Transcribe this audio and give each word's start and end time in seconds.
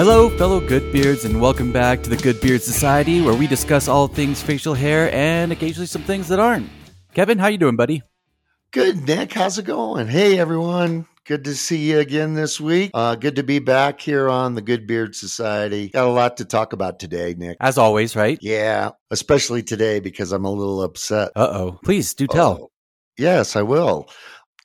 Hello, 0.00 0.30
fellow 0.30 0.62
Goodbeards, 0.62 1.26
and 1.26 1.42
welcome 1.42 1.72
back 1.72 2.02
to 2.02 2.08
the 2.08 2.16
Goodbeard 2.16 2.62
Society, 2.62 3.20
where 3.20 3.34
we 3.34 3.46
discuss 3.46 3.86
all 3.86 4.08
things 4.08 4.42
facial 4.42 4.72
hair 4.72 5.12
and 5.12 5.52
occasionally 5.52 5.86
some 5.86 6.00
things 6.00 6.26
that 6.28 6.40
aren't. 6.40 6.70
Kevin, 7.12 7.38
how 7.38 7.48
you 7.48 7.58
doing, 7.58 7.76
buddy? 7.76 8.02
Good, 8.70 9.06
Nick. 9.06 9.34
How's 9.34 9.58
it 9.58 9.66
going? 9.66 10.08
Hey, 10.08 10.38
everyone. 10.38 11.06
Good 11.26 11.44
to 11.44 11.54
see 11.54 11.90
you 11.90 11.98
again 11.98 12.32
this 12.32 12.58
week. 12.58 12.92
Uh, 12.94 13.14
good 13.14 13.36
to 13.36 13.42
be 13.42 13.58
back 13.58 14.00
here 14.00 14.30
on 14.30 14.54
the 14.54 14.62
Good 14.62 14.86
Beard 14.86 15.14
Society. 15.14 15.90
Got 15.90 16.06
a 16.06 16.10
lot 16.10 16.38
to 16.38 16.46
talk 16.46 16.72
about 16.72 16.98
today, 16.98 17.34
Nick. 17.36 17.58
As 17.60 17.76
always, 17.76 18.16
right? 18.16 18.38
Yeah, 18.40 18.92
especially 19.10 19.62
today 19.62 20.00
because 20.00 20.32
I'm 20.32 20.46
a 20.46 20.50
little 20.50 20.82
upset. 20.82 21.30
Uh 21.36 21.50
oh. 21.52 21.78
Please 21.84 22.14
do 22.14 22.26
tell. 22.26 22.58
Oh, 22.58 22.70
yes, 23.18 23.54
I 23.54 23.60
will. 23.60 24.08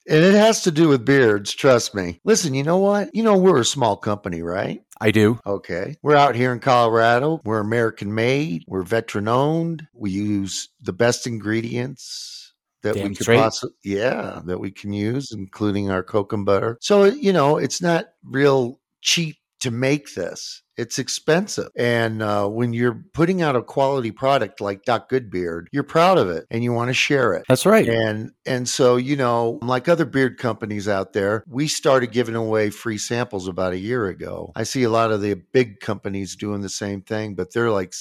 And 0.07 0.23
it 0.23 0.35
has 0.35 0.61
to 0.63 0.71
do 0.71 0.87
with 0.89 1.03
beards, 1.05 1.53
trust 1.53 1.95
me. 1.95 2.19
Listen, 2.23 2.53
you 2.53 2.63
know 2.63 2.77
what? 2.77 3.13
You 3.15 3.23
know, 3.23 3.37
we're 3.37 3.59
a 3.59 3.65
small 3.65 3.97
company, 3.97 4.41
right? 4.43 4.81
I 5.01 5.11
do. 5.11 5.39
Okay. 5.45 5.97
We're 6.03 6.15
out 6.15 6.35
here 6.35 6.53
in 6.53 6.59
Colorado. 6.59 7.41
We're 7.43 7.59
American 7.59 8.13
made. 8.13 8.63
We're 8.67 8.83
veteran 8.83 9.27
owned. 9.27 9.87
We 9.93 10.11
use 10.11 10.69
the 10.79 10.93
best 10.93 11.25
ingredients 11.25 12.53
that 12.83 12.93
Damn 12.93 13.09
we 13.09 13.15
could 13.15 13.25
possibly, 13.25 13.75
yeah, 13.83 14.41
that 14.45 14.59
we 14.59 14.69
can 14.69 14.93
use, 14.93 15.31
including 15.31 15.89
our 15.89 16.03
cocoa 16.03 16.43
butter. 16.43 16.77
So, 16.81 17.05
you 17.05 17.33
know, 17.33 17.57
it's 17.57 17.81
not 17.81 18.05
real 18.23 18.79
cheap 19.01 19.37
to 19.61 19.71
make 19.71 20.13
this. 20.15 20.61
It's 20.77 20.99
expensive. 20.99 21.69
And 21.77 22.21
uh, 22.21 22.47
when 22.47 22.73
you're 22.73 23.03
putting 23.13 23.41
out 23.41 23.55
a 23.55 23.63
quality 23.63 24.11
product 24.11 24.59
like 24.59 24.83
Doc 24.83 25.09
Goodbeard, 25.09 25.67
you're 25.71 25.83
proud 25.83 26.17
of 26.17 26.29
it 26.29 26.45
and 26.51 26.63
you 26.63 26.73
want 26.73 26.89
to 26.89 26.93
share 26.93 27.33
it. 27.33 27.45
That's 27.47 27.65
right. 27.65 27.87
And 27.87 28.31
and 28.45 28.67
so 28.67 28.97
you 28.97 29.15
know, 29.15 29.57
like 29.61 29.87
other 29.87 30.05
beard 30.05 30.37
companies 30.37 30.87
out 30.89 31.13
there, 31.13 31.43
we 31.47 31.67
started 31.67 32.11
giving 32.11 32.35
away 32.35 32.69
free 32.69 32.97
samples 32.97 33.47
about 33.47 33.71
a 33.73 33.77
year 33.77 34.07
ago. 34.07 34.51
I 34.55 34.63
see 34.63 34.83
a 34.83 34.89
lot 34.89 35.11
of 35.11 35.21
the 35.21 35.35
big 35.53 35.79
companies 35.79 36.35
doing 36.35 36.61
the 36.61 36.69
same 36.69 37.01
thing, 37.01 37.35
but 37.35 37.53
they're 37.53 37.71
like 37.71 37.93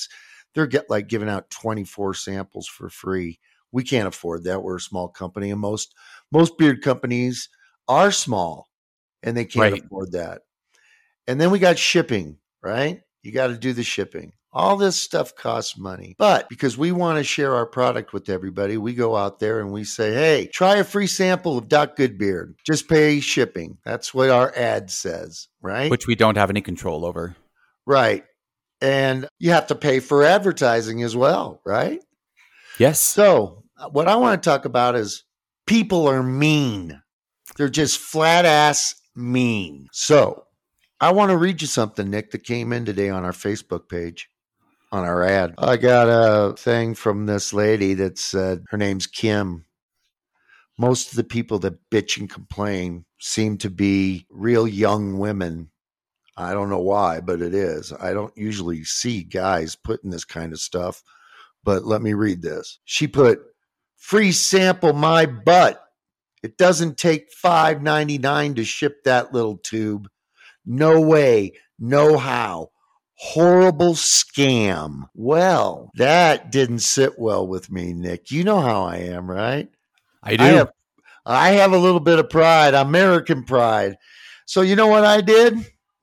they're 0.54 0.66
get 0.66 0.90
like 0.90 1.08
giving 1.08 1.28
out 1.28 1.50
24 1.50 2.14
samples 2.14 2.66
for 2.66 2.88
free. 2.90 3.38
We 3.70 3.84
can't 3.84 4.08
afford 4.08 4.44
that. 4.44 4.62
We're 4.62 4.76
a 4.76 4.80
small 4.80 5.08
company 5.08 5.50
and 5.50 5.60
most 5.60 5.94
most 6.32 6.58
beard 6.58 6.82
companies 6.82 7.48
are 7.88 8.10
small 8.10 8.68
and 9.22 9.36
they 9.36 9.44
can't 9.44 9.72
Right. 9.72 9.84
afford 9.84 10.12
that. 10.12 10.42
And 11.26 11.40
then 11.40 11.50
we 11.50 11.58
got 11.58 11.78
shipping, 11.78 12.38
right? 12.62 13.00
You 13.22 13.32
got 13.32 13.48
to 13.48 13.56
do 13.56 13.72
the 13.72 13.82
shipping. 13.82 14.32
All 14.52 14.76
this 14.76 14.94
stuff 15.00 15.34
costs 15.34 15.76
money. 15.76 16.14
But 16.16 16.48
because 16.48 16.78
we 16.78 16.92
want 16.92 17.18
to 17.18 17.24
share 17.24 17.54
our 17.56 17.66
product 17.66 18.12
with 18.12 18.28
everybody, 18.28 18.76
we 18.76 18.94
go 18.94 19.16
out 19.16 19.40
there 19.40 19.58
and 19.60 19.72
we 19.72 19.82
say, 19.82 20.12
hey, 20.12 20.46
try 20.52 20.76
a 20.76 20.84
free 20.84 21.08
sample 21.08 21.58
of 21.58 21.68
Doc 21.68 21.96
Goodbeard. 21.96 22.54
Just 22.64 22.88
pay 22.88 23.18
shipping. 23.18 23.78
That's 23.84 24.14
what 24.14 24.30
our 24.30 24.52
ad 24.54 24.90
says, 24.92 25.48
right? 25.60 25.90
Which 25.90 26.06
we 26.06 26.14
don't 26.14 26.36
have 26.36 26.50
any 26.50 26.60
control 26.60 27.04
over. 27.04 27.34
right. 27.86 28.24
And 28.80 29.26
you 29.38 29.50
have 29.50 29.68
to 29.68 29.74
pay 29.74 29.98
for 30.00 30.22
advertising 30.22 31.02
as 31.02 31.16
well, 31.16 31.60
right? 31.64 32.00
Yes. 32.78 33.00
So, 33.00 33.64
uh, 33.78 33.88
what 33.88 34.08
I 34.08 34.16
want 34.16 34.42
to 34.42 34.48
talk 34.50 34.66
about 34.66 34.94
is 34.94 35.24
people 35.66 36.06
are 36.06 36.22
mean. 36.22 37.00
They're 37.56 37.68
just 37.70 37.98
flat 37.98 38.44
ass 38.44 38.94
mean. 39.16 39.88
So, 39.92 40.44
I 41.00 41.12
want 41.12 41.30
to 41.30 41.36
read 41.36 41.60
you 41.60 41.66
something, 41.66 42.08
Nick, 42.08 42.30
that 42.30 42.44
came 42.44 42.72
in 42.72 42.84
today 42.84 43.10
on 43.10 43.24
our 43.24 43.32
Facebook 43.32 43.88
page 43.88 44.28
on 44.92 45.04
our 45.04 45.24
ad. 45.24 45.54
I 45.58 45.76
got 45.76 46.04
a 46.04 46.54
thing 46.56 46.94
from 46.94 47.26
this 47.26 47.52
lady 47.52 47.94
that 47.94 48.16
said 48.16 48.62
her 48.68 48.78
name's 48.78 49.08
Kim. 49.08 49.64
Most 50.78 51.10
of 51.10 51.16
the 51.16 51.24
people 51.24 51.58
that 51.60 51.90
bitch 51.90 52.18
and 52.18 52.30
complain 52.30 53.04
seem 53.18 53.58
to 53.58 53.70
be 53.70 54.26
real 54.30 54.68
young 54.68 55.18
women. 55.18 55.70
I 56.36 56.52
don't 56.52 56.70
know 56.70 56.80
why, 56.80 57.20
but 57.20 57.42
it 57.42 57.54
is. 57.54 57.92
I 57.92 58.12
don't 58.12 58.36
usually 58.36 58.84
see 58.84 59.22
guys 59.22 59.76
putting 59.76 60.10
this 60.10 60.24
kind 60.24 60.52
of 60.52 60.60
stuff, 60.60 61.02
but 61.62 61.84
let 61.84 62.02
me 62.02 62.14
read 62.14 62.42
this. 62.42 62.78
She 62.84 63.06
put, 63.06 63.40
free 63.96 64.32
sample 64.32 64.92
my 64.92 65.26
butt. 65.26 65.80
It 66.42 66.56
doesn't 66.56 66.98
take 66.98 67.32
five 67.32 67.82
ninety 67.82 68.18
nine 68.18 68.54
to 68.54 68.64
ship 68.64 69.04
that 69.04 69.32
little 69.32 69.56
tube. 69.56 70.08
No 70.66 71.00
way, 71.00 71.52
no 71.78 72.16
how. 72.16 72.70
Horrible 73.16 73.94
scam. 73.94 75.08
Well, 75.14 75.90
that 75.94 76.50
didn't 76.50 76.80
sit 76.80 77.18
well 77.18 77.46
with 77.46 77.70
me, 77.70 77.92
Nick. 77.92 78.30
You 78.30 78.44
know 78.44 78.60
how 78.60 78.84
I 78.84 78.96
am, 78.96 79.30
right? 79.30 79.68
I 80.22 80.36
do. 80.36 80.44
I 80.44 80.48
have 80.48 80.72
I 81.26 81.50
have 81.50 81.72
a 81.72 81.78
little 81.78 82.00
bit 82.00 82.18
of 82.18 82.28
pride, 82.28 82.74
American 82.74 83.44
pride. 83.44 83.96
So 84.46 84.60
you 84.60 84.76
know 84.76 84.88
what 84.88 85.04
I 85.04 85.20
did? 85.20 85.54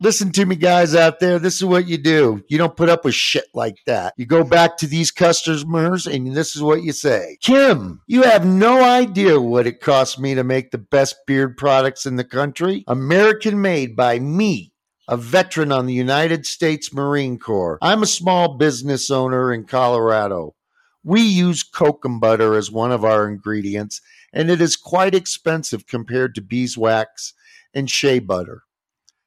Listen 0.03 0.31
to 0.31 0.47
me, 0.47 0.55
guys 0.55 0.95
out 0.95 1.19
there. 1.19 1.37
This 1.37 1.57
is 1.57 1.63
what 1.63 1.87
you 1.87 1.95
do. 1.95 2.43
You 2.49 2.57
don't 2.57 2.75
put 2.75 2.89
up 2.89 3.05
with 3.05 3.13
shit 3.13 3.45
like 3.53 3.77
that. 3.85 4.15
You 4.17 4.25
go 4.25 4.43
back 4.43 4.75
to 4.77 4.87
these 4.87 5.11
customers 5.11 6.07
and 6.07 6.35
this 6.35 6.55
is 6.55 6.63
what 6.63 6.81
you 6.81 6.91
say. 6.91 7.37
Kim, 7.39 8.01
you 8.07 8.23
have 8.23 8.43
no 8.43 8.83
idea 8.83 9.39
what 9.39 9.67
it 9.67 9.79
costs 9.79 10.17
me 10.17 10.33
to 10.33 10.43
make 10.43 10.71
the 10.71 10.79
best 10.79 11.17
beard 11.27 11.55
products 11.55 12.07
in 12.07 12.15
the 12.15 12.23
country. 12.23 12.83
American 12.87 13.61
made 13.61 13.95
by 13.95 14.17
me, 14.17 14.73
a 15.07 15.15
veteran 15.15 15.71
on 15.71 15.85
the 15.85 15.93
United 15.93 16.47
States 16.47 16.91
Marine 16.91 17.37
Corps. 17.37 17.77
I'm 17.79 18.01
a 18.01 18.07
small 18.07 18.57
business 18.57 19.11
owner 19.11 19.53
in 19.53 19.65
Colorado. 19.65 20.55
We 21.03 21.21
use 21.21 21.61
cocoa 21.61 22.17
butter 22.17 22.55
as 22.55 22.71
one 22.71 22.91
of 22.91 23.05
our 23.05 23.29
ingredients 23.29 24.01
and 24.33 24.49
it 24.49 24.61
is 24.61 24.75
quite 24.75 25.13
expensive 25.13 25.85
compared 25.85 26.33
to 26.33 26.41
beeswax 26.41 27.35
and 27.71 27.87
shea 27.87 28.17
butter. 28.17 28.63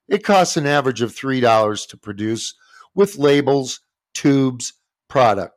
It 0.08 0.24
costs 0.24 0.56
an 0.56 0.66
average 0.66 1.00
of 1.02 1.14
$3 1.14 1.88
to 1.88 1.96
produce 1.96 2.54
with 2.94 3.16
labels, 3.16 3.80
tubes, 4.12 4.74
product. 5.08 5.54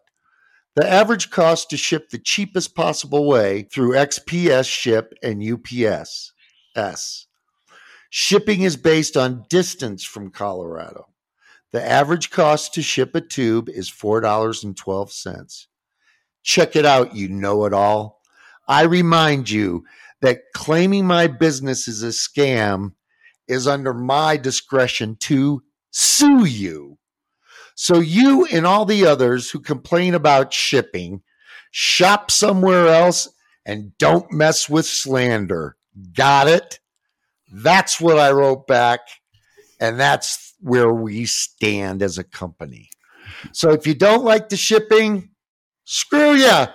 The 0.75 0.87
average 0.87 1.31
cost 1.31 1.69
to 1.71 1.77
ship 1.77 2.09
the 2.09 2.19
cheapest 2.19 2.75
possible 2.75 3.27
way 3.27 3.63
through 3.63 3.93
XPS 3.93 4.69
Ship 4.69 5.11
and 5.23 5.43
UPS 5.43 6.33
S. 6.75 7.25
Shipping 8.09 8.61
is 8.61 8.77
based 8.77 9.17
on 9.17 9.45
distance 9.49 10.03
from 10.03 10.29
Colorado. 10.29 11.07
The 11.71 11.83
average 11.83 12.29
cost 12.29 12.73
to 12.75 12.81
ship 12.81 13.15
a 13.15 13.21
tube 13.21 13.69
is 13.69 13.89
$4.12. 13.89 15.67
Check 16.43 16.75
it 16.75 16.85
out, 16.85 17.15
you 17.15 17.27
know 17.27 17.65
it 17.65 17.73
all. 17.73 18.21
I 18.67 18.83
remind 18.83 19.49
you 19.49 19.83
that 20.21 20.41
claiming 20.53 21.05
my 21.05 21.27
business 21.27 21.87
is 21.87 22.03
a 22.03 22.07
scam 22.07 22.93
is 23.47 23.67
under 23.67 23.93
my 23.93 24.37
discretion 24.37 25.15
to 25.21 25.63
sue 25.91 26.45
you. 26.45 26.97
So 27.75 27.99
you 27.99 28.45
and 28.45 28.65
all 28.65 28.85
the 28.85 29.05
others 29.05 29.51
who 29.51 29.59
complain 29.59 30.15
about 30.15 30.53
shipping, 30.53 31.21
shop 31.71 32.31
somewhere 32.31 32.87
else 32.87 33.29
and 33.65 33.97
don't 33.97 34.31
mess 34.31 34.67
with 34.67 34.85
slander. 34.85 35.77
Got 36.15 36.47
it? 36.47 36.79
That's 37.51 38.01
what 38.01 38.17
I 38.17 38.31
wrote 38.31 38.67
back. 38.67 39.01
And 39.79 39.99
that's 39.99 40.55
where 40.59 40.91
we 40.91 41.25
stand 41.25 42.01
as 42.01 42.17
a 42.17 42.23
company. 42.23 42.89
So 43.51 43.71
if 43.71 43.85
you 43.85 43.93
don't 43.93 44.23
like 44.23 44.49
the 44.49 44.57
shipping, 44.57 45.29
screw 45.83 46.33
ya. 46.33 46.67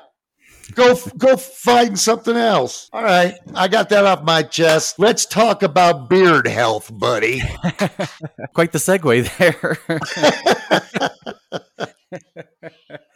Go 0.75 0.97
go 1.19 1.37
find 1.37 1.99
something 1.99 2.37
else. 2.37 2.89
All 2.93 3.03
right, 3.03 3.35
I 3.55 3.69
got 3.69 3.89
that 3.91 4.07
off 4.07 4.23
my 4.23 4.43
chest. 4.43 4.99
Let's 4.99 5.27
talk 5.27 5.63
about 5.63 6.09
beard 6.09 6.47
health, 6.47 6.91
buddy. 6.93 7.41
Quite 8.55 8.73
the 8.73 8.79
segue 8.79 9.37
there. 9.39 9.79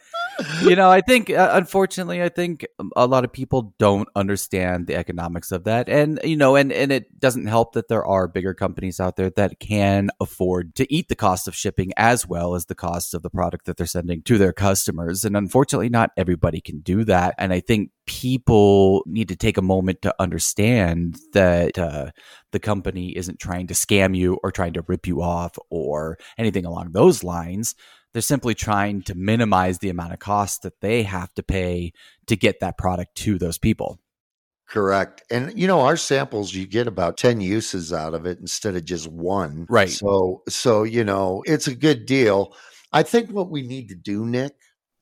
you 0.61 0.75
know, 0.75 0.89
I 0.89 1.01
think, 1.01 1.29
uh, 1.29 1.49
unfortunately, 1.53 2.21
I 2.21 2.29
think 2.29 2.65
a 2.95 3.07
lot 3.07 3.23
of 3.23 3.31
people 3.31 3.73
don't 3.79 4.07
understand 4.15 4.87
the 4.87 4.95
economics 4.95 5.51
of 5.51 5.63
that. 5.65 5.89
And, 5.89 6.19
you 6.23 6.37
know, 6.37 6.55
and, 6.55 6.71
and 6.71 6.91
it 6.91 7.19
doesn't 7.19 7.47
help 7.47 7.73
that 7.73 7.87
there 7.87 8.05
are 8.05 8.27
bigger 8.27 8.53
companies 8.53 8.99
out 8.99 9.15
there 9.15 9.29
that 9.31 9.59
can 9.59 10.09
afford 10.19 10.75
to 10.75 10.93
eat 10.93 11.07
the 11.07 11.15
cost 11.15 11.47
of 11.47 11.55
shipping 11.55 11.91
as 11.97 12.27
well 12.27 12.55
as 12.55 12.65
the 12.65 12.75
cost 12.75 13.13
of 13.13 13.21
the 13.21 13.29
product 13.29 13.65
that 13.65 13.77
they're 13.77 13.85
sending 13.85 14.21
to 14.23 14.37
their 14.37 14.53
customers. 14.53 15.25
And 15.25 15.35
unfortunately, 15.35 15.89
not 15.89 16.11
everybody 16.17 16.61
can 16.61 16.79
do 16.79 17.03
that. 17.05 17.35
And 17.37 17.53
I 17.53 17.59
think 17.59 17.91
people 18.05 19.03
need 19.05 19.27
to 19.29 19.35
take 19.35 19.57
a 19.57 19.61
moment 19.61 20.01
to 20.01 20.15
understand 20.19 21.17
that 21.33 21.77
uh, 21.77 22.11
the 22.51 22.59
company 22.59 23.15
isn't 23.15 23.39
trying 23.39 23.67
to 23.67 23.73
scam 23.73 24.15
you 24.15 24.39
or 24.43 24.51
trying 24.51 24.73
to 24.73 24.83
rip 24.87 25.05
you 25.05 25.21
off 25.21 25.57
or 25.69 26.17
anything 26.37 26.65
along 26.65 26.91
those 26.91 27.23
lines. 27.23 27.75
They're 28.13 28.21
simply 28.21 28.55
trying 28.55 29.03
to 29.03 29.15
minimize 29.15 29.79
the 29.79 29.89
amount 29.89 30.13
of 30.13 30.19
cost 30.19 30.63
that 30.63 30.81
they 30.81 31.03
have 31.03 31.33
to 31.35 31.43
pay 31.43 31.93
to 32.27 32.35
get 32.35 32.59
that 32.59 32.77
product 32.77 33.15
to 33.15 33.37
those 33.37 33.57
people. 33.57 33.99
Correct. 34.67 35.23
And 35.31 35.57
you 35.57 35.65
know, 35.65 35.81
our 35.81 35.95
samples 35.95 36.53
you 36.53 36.67
get 36.67 36.87
about 36.87 37.17
10 37.17 37.39
uses 37.39 37.93
out 37.93 38.13
of 38.13 38.25
it 38.25 38.39
instead 38.39 38.75
of 38.75 38.83
just 38.83 39.07
one. 39.07 39.65
Right. 39.69 39.89
So 39.89 40.43
so 40.49 40.83
you 40.83 41.03
know, 41.03 41.43
it's 41.45 41.67
a 41.67 41.75
good 41.75 42.05
deal. 42.05 42.53
I 42.91 43.03
think 43.03 43.31
what 43.31 43.49
we 43.49 43.61
need 43.61 43.89
to 43.89 43.95
do, 43.95 44.25
Nick, 44.25 44.55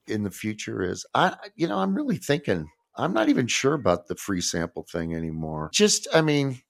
in 0.07 0.23
the 0.23 0.31
future 0.31 0.83
is 0.83 1.05
I 1.15 1.35
you 1.55 1.67
know, 1.67 1.79
I'm 1.79 1.95
really 1.95 2.17
thinking 2.17 2.67
I'm 2.95 3.13
not 3.13 3.29
even 3.29 3.47
sure 3.47 3.73
about 3.73 4.07
the 4.07 4.15
free 4.15 4.41
sample 4.41 4.83
thing 4.83 5.15
anymore. 5.15 5.69
Just 5.73 6.07
I 6.13 6.21
mean, 6.21 6.61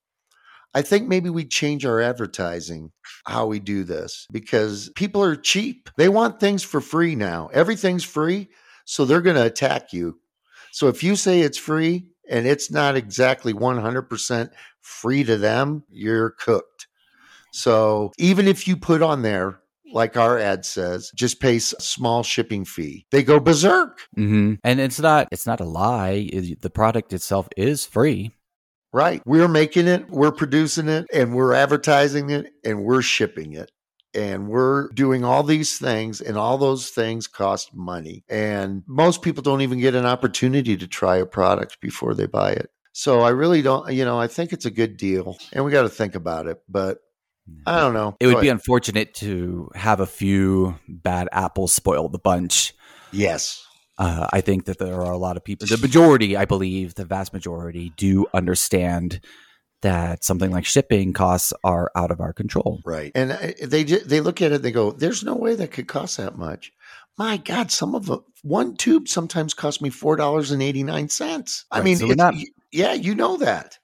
I 0.75 0.81
think 0.81 1.07
maybe 1.07 1.29
we 1.29 1.45
change 1.45 1.85
our 1.85 2.01
advertising 2.01 2.91
how 3.25 3.47
we 3.47 3.59
do 3.59 3.85
this 3.85 4.27
because 4.29 4.91
people 4.95 5.23
are 5.23 5.37
cheap. 5.37 5.89
They 5.95 6.09
want 6.09 6.41
things 6.41 6.63
for 6.63 6.81
free 6.81 7.15
now. 7.15 7.49
Everything's 7.53 8.03
free, 8.03 8.49
so 8.83 9.05
they're 9.05 9.21
going 9.21 9.37
to 9.37 9.45
attack 9.45 9.93
you. 9.93 10.19
So 10.73 10.89
if 10.89 11.01
you 11.01 11.15
say 11.15 11.39
it's 11.39 11.57
free 11.57 12.07
and 12.29 12.45
it's 12.45 12.69
not 12.69 12.97
exactly 12.97 13.53
100% 13.53 14.49
free 14.81 15.23
to 15.23 15.37
them, 15.37 15.85
you're 15.89 16.31
cooked. 16.31 16.87
So 17.53 18.11
even 18.17 18.45
if 18.45 18.67
you 18.67 18.75
put 18.75 19.01
on 19.01 19.21
there 19.21 19.61
like 19.93 20.17
our 20.17 20.37
ad 20.37 20.65
says, 20.65 21.09
just 21.15 21.39
pay 21.39 21.57
small 21.57 22.21
shipping 22.21 22.65
fee. 22.65 23.05
They 23.11 23.23
go 23.23 23.39
berserk. 23.39 24.01
Mm-hmm. 24.17 24.55
And 24.61 24.79
it's 24.81 24.99
not 24.99 25.29
it's 25.31 25.47
not 25.47 25.61
a 25.61 25.65
lie. 25.65 26.29
The 26.59 26.69
product 26.69 27.13
itself 27.13 27.47
is 27.55 27.85
free. 27.85 28.34
Right. 28.95 29.21
We're 29.25 29.49
making 29.49 29.89
it, 29.89 30.09
we're 30.09 30.31
producing 30.31 30.87
it, 30.87 31.05
and 31.11 31.35
we're 31.35 31.51
advertising 31.51 32.29
it, 32.29 32.53
and 32.63 32.85
we're 32.85 33.01
shipping 33.01 33.51
it. 33.51 33.69
And 34.13 34.47
we're 34.47 34.87
doing 34.93 35.25
all 35.25 35.43
these 35.43 35.77
things, 35.77 36.21
and 36.21 36.37
all 36.37 36.57
those 36.57 36.91
things 36.91 37.27
cost 37.27 37.75
money. 37.75 38.23
And 38.29 38.83
most 38.87 39.21
people 39.21 39.43
don't 39.43 39.59
even 39.59 39.81
get 39.81 39.95
an 39.95 40.05
opportunity 40.05 40.77
to 40.77 40.87
try 40.87 41.17
a 41.17 41.25
product 41.25 41.81
before 41.81 42.13
they 42.13 42.25
buy 42.25 42.53
it. 42.53 42.69
So 42.93 43.19
I 43.19 43.31
really 43.31 43.61
don't, 43.61 43.91
you 43.91 44.05
know, 44.05 44.17
I 44.17 44.27
think 44.27 44.53
it's 44.53 44.65
a 44.65 44.71
good 44.71 44.95
deal, 44.95 45.37
and 45.51 45.65
we 45.65 45.71
got 45.71 45.81
to 45.81 45.89
think 45.89 46.15
about 46.15 46.47
it. 46.47 46.61
But 46.69 46.99
I 47.67 47.81
don't 47.81 47.93
know. 47.93 48.15
It 48.21 48.27
would 48.27 48.39
be 48.39 48.47
unfortunate 48.47 49.13
to 49.15 49.71
have 49.75 49.99
a 49.99 50.05
few 50.05 50.79
bad 50.87 51.27
apples 51.33 51.73
spoil 51.73 52.07
the 52.07 52.17
bunch. 52.17 52.73
Yes. 53.11 53.61
Uh, 53.97 54.27
I 54.33 54.41
think 54.41 54.65
that 54.65 54.77
there 54.77 55.01
are 55.01 55.11
a 55.11 55.17
lot 55.17 55.37
of 55.37 55.43
people, 55.43 55.67
the 55.67 55.77
majority, 55.77 56.35
I 56.35 56.45
believe, 56.45 56.95
the 56.95 57.05
vast 57.05 57.33
majority 57.33 57.93
do 57.95 58.25
understand 58.33 59.21
that 59.81 60.23
something 60.23 60.51
like 60.51 60.65
shipping 60.65 61.13
costs 61.13 61.53
are 61.63 61.91
out 61.95 62.11
of 62.11 62.19
our 62.19 62.33
control. 62.33 62.81
Right. 62.85 63.11
And 63.13 63.31
uh, 63.31 63.51
they 63.61 63.83
they 63.83 64.19
look 64.19 64.41
at 64.41 64.51
it 64.51 64.61
they 64.61 64.71
go, 64.71 64.91
there's 64.91 65.23
no 65.23 65.35
way 65.35 65.55
that 65.55 65.71
could 65.71 65.87
cost 65.87 66.17
that 66.17 66.37
much. 66.37 66.73
My 67.17 67.37
God, 67.37 67.71
some 67.71 67.95
of 67.95 68.07
them, 68.07 68.23
one 68.41 68.75
tube 68.75 69.07
sometimes 69.07 69.53
cost 69.53 69.81
me 69.81 69.89
$4.89. 69.89 71.63
I 71.71 71.81
mean, 71.81 71.97
so 71.97 72.07
not, 72.07 72.35
yeah, 72.71 72.93
you 72.93 73.15
know 73.15 73.37
that. 73.37 73.77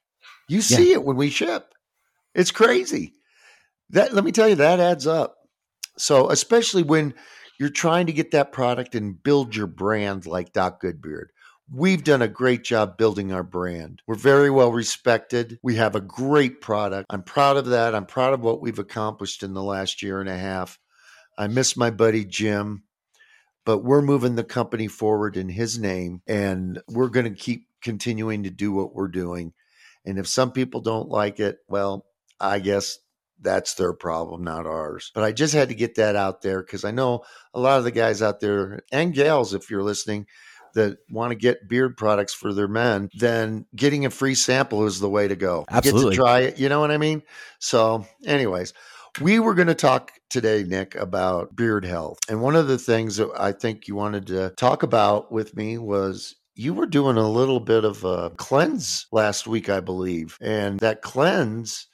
You 0.48 0.60
see 0.60 0.90
yeah. 0.90 0.94
it 0.94 1.04
when 1.04 1.16
we 1.16 1.30
ship. 1.30 1.72
It's 2.34 2.50
crazy. 2.50 3.14
That 3.90 4.12
let 4.12 4.24
me 4.24 4.32
tell 4.32 4.48
you, 4.48 4.56
that 4.56 4.80
adds 4.80 5.06
up. 5.06 5.36
So 5.96 6.30
especially 6.30 6.82
when 6.82 7.14
you're 7.62 7.70
trying 7.70 8.06
to 8.06 8.12
get 8.12 8.32
that 8.32 8.50
product 8.50 8.96
and 8.96 9.22
build 9.22 9.54
your 9.54 9.68
brand 9.68 10.26
like 10.26 10.52
Doc 10.52 10.82
Goodbeard. 10.82 11.26
We've 11.72 12.02
done 12.02 12.20
a 12.20 12.26
great 12.26 12.64
job 12.64 12.98
building 12.98 13.32
our 13.32 13.44
brand. 13.44 14.02
We're 14.04 14.16
very 14.16 14.50
well 14.50 14.72
respected. 14.72 15.60
We 15.62 15.76
have 15.76 15.94
a 15.94 16.00
great 16.00 16.60
product. 16.60 17.06
I'm 17.08 17.22
proud 17.22 17.56
of 17.56 17.66
that. 17.66 17.94
I'm 17.94 18.06
proud 18.06 18.34
of 18.34 18.40
what 18.40 18.60
we've 18.60 18.80
accomplished 18.80 19.44
in 19.44 19.54
the 19.54 19.62
last 19.62 20.02
year 20.02 20.18
and 20.18 20.28
a 20.28 20.36
half. 20.36 20.80
I 21.38 21.46
miss 21.46 21.76
my 21.76 21.90
buddy 21.90 22.24
Jim, 22.24 22.82
but 23.64 23.84
we're 23.84 24.02
moving 24.02 24.34
the 24.34 24.42
company 24.42 24.88
forward 24.88 25.36
in 25.36 25.48
his 25.48 25.78
name 25.78 26.20
and 26.26 26.82
we're 26.88 27.10
going 27.10 27.32
to 27.32 27.40
keep 27.40 27.68
continuing 27.80 28.42
to 28.42 28.50
do 28.50 28.72
what 28.72 28.92
we're 28.92 29.06
doing. 29.06 29.52
And 30.04 30.18
if 30.18 30.26
some 30.26 30.50
people 30.50 30.80
don't 30.80 31.10
like 31.10 31.38
it, 31.38 31.58
well, 31.68 32.06
I 32.40 32.58
guess 32.58 32.98
that's 33.42 33.74
their 33.74 33.92
problem, 33.92 34.42
not 34.42 34.66
ours. 34.66 35.10
But 35.14 35.24
I 35.24 35.32
just 35.32 35.54
had 35.54 35.68
to 35.68 35.74
get 35.74 35.96
that 35.96 36.16
out 36.16 36.42
there 36.42 36.62
because 36.62 36.84
I 36.84 36.90
know 36.90 37.24
a 37.54 37.60
lot 37.60 37.78
of 37.78 37.84
the 37.84 37.90
guys 37.90 38.22
out 38.22 38.40
there 38.40 38.82
and 38.92 39.14
gals, 39.14 39.54
if 39.54 39.70
you're 39.70 39.82
listening, 39.82 40.26
that 40.74 40.98
want 41.10 41.30
to 41.30 41.34
get 41.34 41.68
beard 41.68 41.96
products 41.96 42.32
for 42.32 42.52
their 42.52 42.68
men, 42.68 43.10
then 43.14 43.66
getting 43.76 44.06
a 44.06 44.10
free 44.10 44.34
sample 44.34 44.86
is 44.86 45.00
the 45.00 45.10
way 45.10 45.28
to 45.28 45.36
go. 45.36 45.64
Absolutely. 45.70 46.04
Get 46.04 46.10
to 46.10 46.16
try 46.16 46.40
it. 46.40 46.58
You 46.58 46.68
know 46.68 46.80
what 46.80 46.90
I 46.90 46.98
mean? 46.98 47.22
So, 47.58 48.06
anyways, 48.24 48.72
we 49.20 49.38
were 49.38 49.54
going 49.54 49.68
to 49.68 49.74
talk 49.74 50.12
today, 50.30 50.64
Nick, 50.66 50.94
about 50.94 51.54
beard 51.54 51.84
health. 51.84 52.18
And 52.28 52.40
one 52.40 52.56
of 52.56 52.68
the 52.68 52.78
things 52.78 53.16
that 53.16 53.28
I 53.38 53.52
think 53.52 53.86
you 53.86 53.94
wanted 53.94 54.26
to 54.28 54.50
talk 54.56 54.82
about 54.82 55.30
with 55.30 55.54
me 55.54 55.76
was 55.76 56.34
you 56.54 56.74
were 56.74 56.86
doing 56.86 57.16
a 57.16 57.28
little 57.28 57.60
bit 57.60 57.84
of 57.84 58.04
a 58.04 58.30
cleanse 58.30 59.06
last 59.12 59.46
week, 59.46 59.68
I 59.68 59.80
believe. 59.80 60.38
And 60.40 60.80
that 60.80 61.02
cleanse 61.02 61.86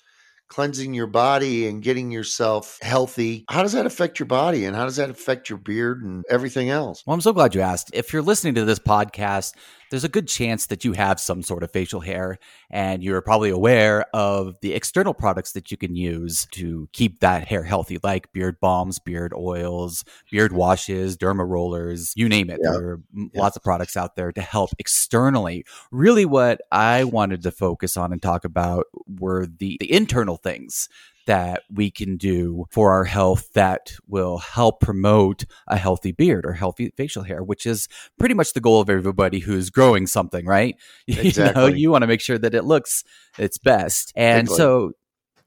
cleansing 0.49 0.95
your 0.95 1.06
body 1.06 1.67
and 1.67 1.83
getting 1.83 2.11
yourself 2.11 2.79
healthy. 2.83 3.45
How 3.49 3.62
does 3.62 3.73
that 3.73 3.87
affect 3.87 4.19
your 4.19 4.27
body 4.27 4.65
and 4.65 4.75
how 4.75 4.85
does 4.85 4.97
that 4.97 5.11
affect 5.11 5.49
your 5.49 5.59
beard 5.59 6.03
and 6.03 6.25
everything 6.29 6.71
else? 6.71 7.03
Well, 7.06 7.15
I'm 7.15 7.21
so 7.21 7.33
glad 7.33 7.55
you 7.55 7.61
asked. 7.61 7.91
If 7.93 8.12
you're 8.12 8.23
listening 8.23 8.55
to 8.56 8.65
this 8.65 8.79
podcast, 8.79 9.55
there's 9.90 10.05
a 10.05 10.08
good 10.08 10.29
chance 10.29 10.67
that 10.67 10.85
you 10.85 10.93
have 10.93 11.19
some 11.20 11.43
sort 11.43 11.62
of 11.62 11.70
facial 11.70 12.00
hair 12.00 12.38
and 12.70 13.02
you're 13.02 13.20
probably 13.20 13.50
aware 13.50 14.05
of 14.14 14.56
the 14.61 14.75
external 14.75 15.14
products 15.14 15.52
that 15.52 15.70
you 15.70 15.76
can 15.76 15.96
use 15.96 16.46
to 16.52 16.88
keep 16.93 17.20
that 17.20 17.49
hair 17.49 17.62
healthy, 17.62 17.99
like 18.02 18.32
beard 18.32 18.61
balms, 18.61 18.99
beard 18.99 19.32
oils, 19.35 20.05
beard 20.31 20.52
washes, 20.52 21.17
derma 21.17 21.49
rollers, 21.49 22.12
you 22.17 22.29
name 22.29 22.50
it. 22.50 22.61
Yeah. 22.62 22.73
There 22.73 22.88
are 22.88 23.00
yeah. 23.14 23.40
lots 23.40 23.56
of 23.56 23.62
products 23.62 23.96
out 23.96 24.17
there 24.17 24.32
to 24.32 24.40
help 24.40 24.70
externally. 24.79 25.64
Really, 25.90 26.25
what 26.25 26.61
I 26.73 27.05
wanted 27.05 27.43
to 27.43 27.50
focus 27.50 27.96
on 27.96 28.12
and 28.12 28.20
talk 28.20 28.44
about 28.44 28.87
were 29.06 29.46
the, 29.46 29.76
the 29.81 29.93
internal 29.93 30.37
things 30.37 30.88
that 31.28 31.62
we 31.70 31.90
can 31.90 32.16
do 32.16 32.64
for 32.70 32.90
our 32.90 33.04
health 33.04 33.52
that 33.52 33.92
will 34.08 34.38
help 34.38 34.80
promote 34.80 35.44
a 35.66 35.76
healthy 35.76 36.10
beard 36.10 36.46
or 36.46 36.54
healthy 36.54 36.90
facial 36.96 37.22
hair, 37.22 37.44
which 37.44 37.66
is 37.66 37.86
pretty 38.19 38.34
much 38.34 38.54
the 38.54 38.62
goal 38.62 38.80
of 38.80 38.88
everybody 38.88 39.38
who's 39.38 39.69
growing 39.69 40.06
something, 40.06 40.44
right? 40.46 40.75
Exactly. 41.06 41.62
You 41.62 41.70
know, 41.70 41.76
you 41.76 41.90
want 41.90 42.02
to 42.02 42.06
make 42.06 42.20
sure 42.20 42.38
that 42.38 42.54
it 42.54 42.64
looks 42.64 43.04
its 43.38 43.58
best. 43.58 44.12
And 44.16 44.46
exactly. 44.46 44.56
so 44.56 44.92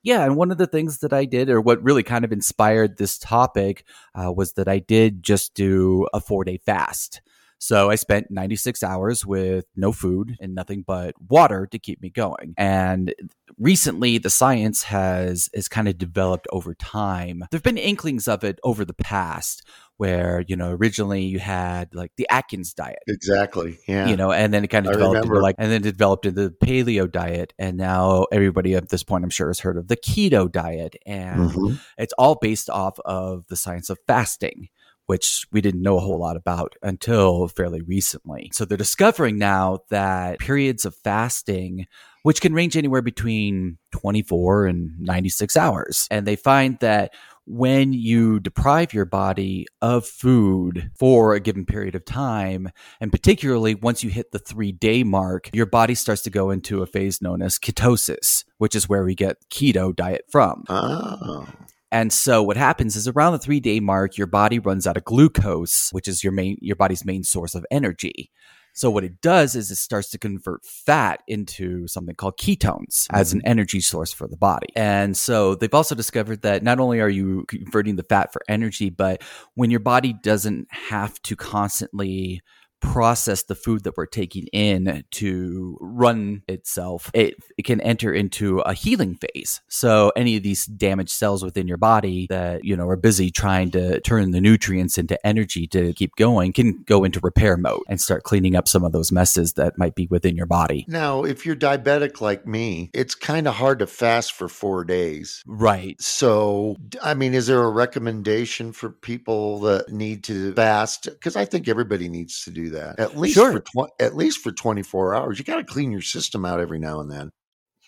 yeah, 0.03 0.23
and 0.23 0.35
one 0.35 0.51
of 0.51 0.57
the 0.57 0.67
things 0.67 0.99
that 0.99 1.13
I 1.13 1.25
did, 1.25 1.49
or 1.49 1.61
what 1.61 1.83
really 1.83 2.03
kind 2.03 2.25
of 2.25 2.31
inspired 2.31 2.97
this 2.97 3.17
topic, 3.17 3.85
uh, 4.15 4.31
was 4.31 4.53
that 4.53 4.67
I 4.67 4.79
did 4.79 5.23
just 5.23 5.53
do 5.53 6.07
a 6.13 6.19
four 6.19 6.43
day 6.43 6.57
fast. 6.57 7.21
So 7.61 7.91
I 7.91 7.95
spent 7.95 8.31
96 8.31 8.81
hours 8.81 9.23
with 9.23 9.65
no 9.75 9.91
food 9.91 10.35
and 10.41 10.55
nothing 10.55 10.83
but 10.85 11.13
water 11.29 11.67
to 11.67 11.77
keep 11.77 12.01
me 12.01 12.09
going. 12.09 12.55
And 12.57 13.13
recently 13.59 14.17
the 14.17 14.31
science 14.31 14.81
has 14.83 15.47
has 15.53 15.67
kind 15.67 15.87
of 15.87 15.99
developed 15.99 16.47
over 16.51 16.73
time. 16.73 17.43
There've 17.51 17.61
been 17.61 17.77
inklings 17.77 18.27
of 18.27 18.43
it 18.43 18.57
over 18.63 18.83
the 18.83 18.95
past 18.95 19.61
where, 19.97 20.43
you 20.47 20.55
know, 20.55 20.71
originally 20.71 21.21
you 21.21 21.37
had 21.37 21.93
like 21.93 22.11
the 22.17 22.27
Atkins 22.31 22.73
diet. 22.73 23.03
Exactly. 23.07 23.77
Yeah. 23.87 24.07
You 24.07 24.17
know, 24.17 24.31
and 24.31 24.51
then 24.51 24.63
it 24.63 24.69
kind 24.69 24.87
of 24.87 24.93
developed 24.93 25.25
into 25.25 25.39
like 25.39 25.55
and 25.59 25.71
then 25.71 25.83
developed 25.83 26.25
into 26.25 26.49
the 26.49 26.55
paleo 26.65 27.09
diet. 27.09 27.53
And 27.59 27.77
now 27.77 28.25
everybody 28.31 28.73
at 28.73 28.89
this 28.89 29.03
point 29.03 29.23
I'm 29.23 29.29
sure 29.29 29.49
has 29.49 29.59
heard 29.59 29.77
of 29.77 29.87
the 29.87 29.97
keto 29.97 30.51
diet. 30.51 30.95
And 31.05 31.51
mm-hmm. 31.51 31.75
it's 31.99 32.13
all 32.13 32.39
based 32.41 32.71
off 32.71 32.99
of 33.05 33.45
the 33.49 33.55
science 33.55 33.91
of 33.91 33.99
fasting 34.07 34.69
which 35.05 35.45
we 35.51 35.61
didn't 35.61 35.81
know 35.81 35.97
a 35.97 36.01
whole 36.01 36.19
lot 36.19 36.37
about 36.37 36.75
until 36.81 37.47
fairly 37.47 37.81
recently. 37.81 38.49
So 38.53 38.65
they're 38.65 38.77
discovering 38.77 39.37
now 39.37 39.79
that 39.89 40.39
periods 40.39 40.85
of 40.85 40.95
fasting 40.95 41.87
which 42.23 42.41
can 42.41 42.53
range 42.53 42.77
anywhere 42.77 43.01
between 43.01 43.77
24 43.91 44.67
and 44.67 44.99
96 44.99 45.57
hours. 45.57 46.07
And 46.11 46.25
they 46.25 46.35
find 46.35 46.77
that 46.79 47.13
when 47.47 47.91
you 47.91 48.39
deprive 48.39 48.93
your 48.93 49.05
body 49.05 49.65
of 49.81 50.05
food 50.05 50.91
for 50.97 51.33
a 51.33 51.39
given 51.39 51.65
period 51.65 51.95
of 51.95 52.05
time, 52.05 52.69
and 52.99 53.11
particularly 53.11 53.75
once 53.75 54.03
you 54.03 54.09
hit 54.09 54.31
the 54.31 54.39
three 54.39 54.71
day 54.71 55.03
mark, 55.03 55.49
your 55.53 55.65
body 55.65 55.95
starts 55.95 56.21
to 56.23 56.29
go 56.29 56.51
into 56.51 56.83
a 56.83 56.85
phase 56.85 57.21
known 57.21 57.41
as 57.41 57.57
ketosis, 57.57 58.43
which 58.57 58.75
is 58.75 58.87
where 58.87 59.03
we 59.03 59.15
get 59.15 59.37
keto 59.49 59.95
diet 59.95 60.25
from. 60.29 60.63
Oh. 60.69 61.47
And 61.91 62.11
so 62.13 62.41
what 62.41 62.57
happens 62.57 62.95
is 62.95 63.07
around 63.07 63.33
the 63.33 63.39
three 63.39 63.59
day 63.59 63.79
mark, 63.79 64.17
your 64.17 64.27
body 64.27 64.59
runs 64.59 64.87
out 64.87 64.97
of 64.97 65.03
glucose, 65.03 65.89
which 65.91 66.07
is 66.07 66.23
your 66.23 66.33
main, 66.33 66.57
your 66.61 66.75
body's 66.75 67.05
main 67.05 67.23
source 67.23 67.55
of 67.55 67.65
energy. 67.69 68.31
So 68.73 68.89
what 68.89 69.03
it 69.03 69.21
does 69.21 69.55
is 69.55 69.69
it 69.69 69.75
starts 69.75 70.09
to 70.11 70.17
convert 70.17 70.65
fat 70.65 71.21
into 71.27 71.87
something 71.87 72.15
called 72.15 72.37
ketones 72.37 73.07
as 73.11 73.33
an 73.33 73.39
mm-hmm. 73.39 73.49
energy 73.49 73.81
source 73.81 74.13
for 74.13 74.27
the 74.27 74.37
body. 74.37 74.67
And 74.75 75.15
so 75.17 75.55
they've 75.55 75.73
also 75.73 75.93
discovered 75.93 76.41
that 76.43 76.63
not 76.63 76.79
only 76.79 77.01
are 77.01 77.09
you 77.09 77.45
converting 77.47 77.97
the 77.97 78.03
fat 78.03 78.31
for 78.31 78.41
energy, 78.47 78.89
but 78.89 79.23
when 79.55 79.71
your 79.71 79.81
body 79.81 80.13
doesn't 80.13 80.67
have 80.71 81.21
to 81.23 81.35
constantly 81.35 82.41
process 82.81 83.43
the 83.43 83.55
food 83.55 83.83
that 83.83 83.95
we're 83.95 84.05
taking 84.05 84.47
in 84.47 85.03
to 85.11 85.77
run 85.79 86.43
itself, 86.47 87.09
it, 87.13 87.35
it 87.57 87.63
can 87.63 87.79
enter 87.81 88.13
into 88.13 88.59
a 88.59 88.73
healing 88.73 89.15
phase. 89.15 89.61
So 89.69 90.11
any 90.15 90.35
of 90.35 90.43
these 90.43 90.65
damaged 90.65 91.11
cells 91.11 91.43
within 91.43 91.67
your 91.67 91.77
body 91.77 92.27
that, 92.29 92.65
you 92.65 92.75
know, 92.75 92.87
are 92.89 92.97
busy 92.97 93.31
trying 93.31 93.71
to 93.71 94.01
turn 94.01 94.31
the 94.31 94.41
nutrients 94.41 94.97
into 94.97 95.25
energy 95.25 95.67
to 95.67 95.93
keep 95.93 96.15
going 96.15 96.53
can 96.53 96.83
go 96.83 97.03
into 97.03 97.19
repair 97.21 97.55
mode 97.55 97.83
and 97.87 98.01
start 98.01 98.23
cleaning 98.23 98.55
up 98.55 98.67
some 98.67 98.83
of 98.83 98.91
those 98.91 99.11
messes 99.11 99.53
that 99.53 99.77
might 99.77 99.95
be 99.95 100.07
within 100.07 100.35
your 100.35 100.45
body. 100.45 100.85
Now, 100.87 101.23
if 101.23 101.45
you're 101.45 101.55
diabetic 101.55 102.19
like 102.19 102.47
me, 102.47 102.89
it's 102.93 103.15
kind 103.15 103.47
of 103.47 103.53
hard 103.55 103.79
to 103.79 103.87
fast 103.87 104.33
for 104.33 104.47
four 104.47 104.83
days. 104.83 105.43
Right. 105.45 106.01
So, 106.01 106.77
I 107.01 107.13
mean, 107.13 107.33
is 107.33 107.47
there 107.47 107.61
a 107.61 107.69
recommendation 107.69 108.71
for 108.71 108.89
people 108.89 109.59
that 109.61 109.89
need 109.89 110.23
to 110.25 110.53
fast? 110.53 111.05
Because 111.05 111.35
I 111.35 111.45
think 111.45 111.67
everybody 111.67 112.09
needs 112.09 112.43
to 112.45 112.51
do 112.51 112.70
that 112.71 112.99
at 112.99 113.17
least 113.17 113.35
sure. 113.35 113.53
for 113.53 113.59
tw- 113.87 113.91
at 113.99 114.15
least 114.15 114.39
for 114.39 114.51
24 114.51 115.15
hours. 115.15 115.39
You 115.39 115.45
got 115.45 115.57
to 115.57 115.63
clean 115.63 115.91
your 115.91 116.01
system 116.01 116.45
out 116.45 116.59
every 116.59 116.79
now 116.79 116.99
and 116.99 117.11
then. 117.11 117.31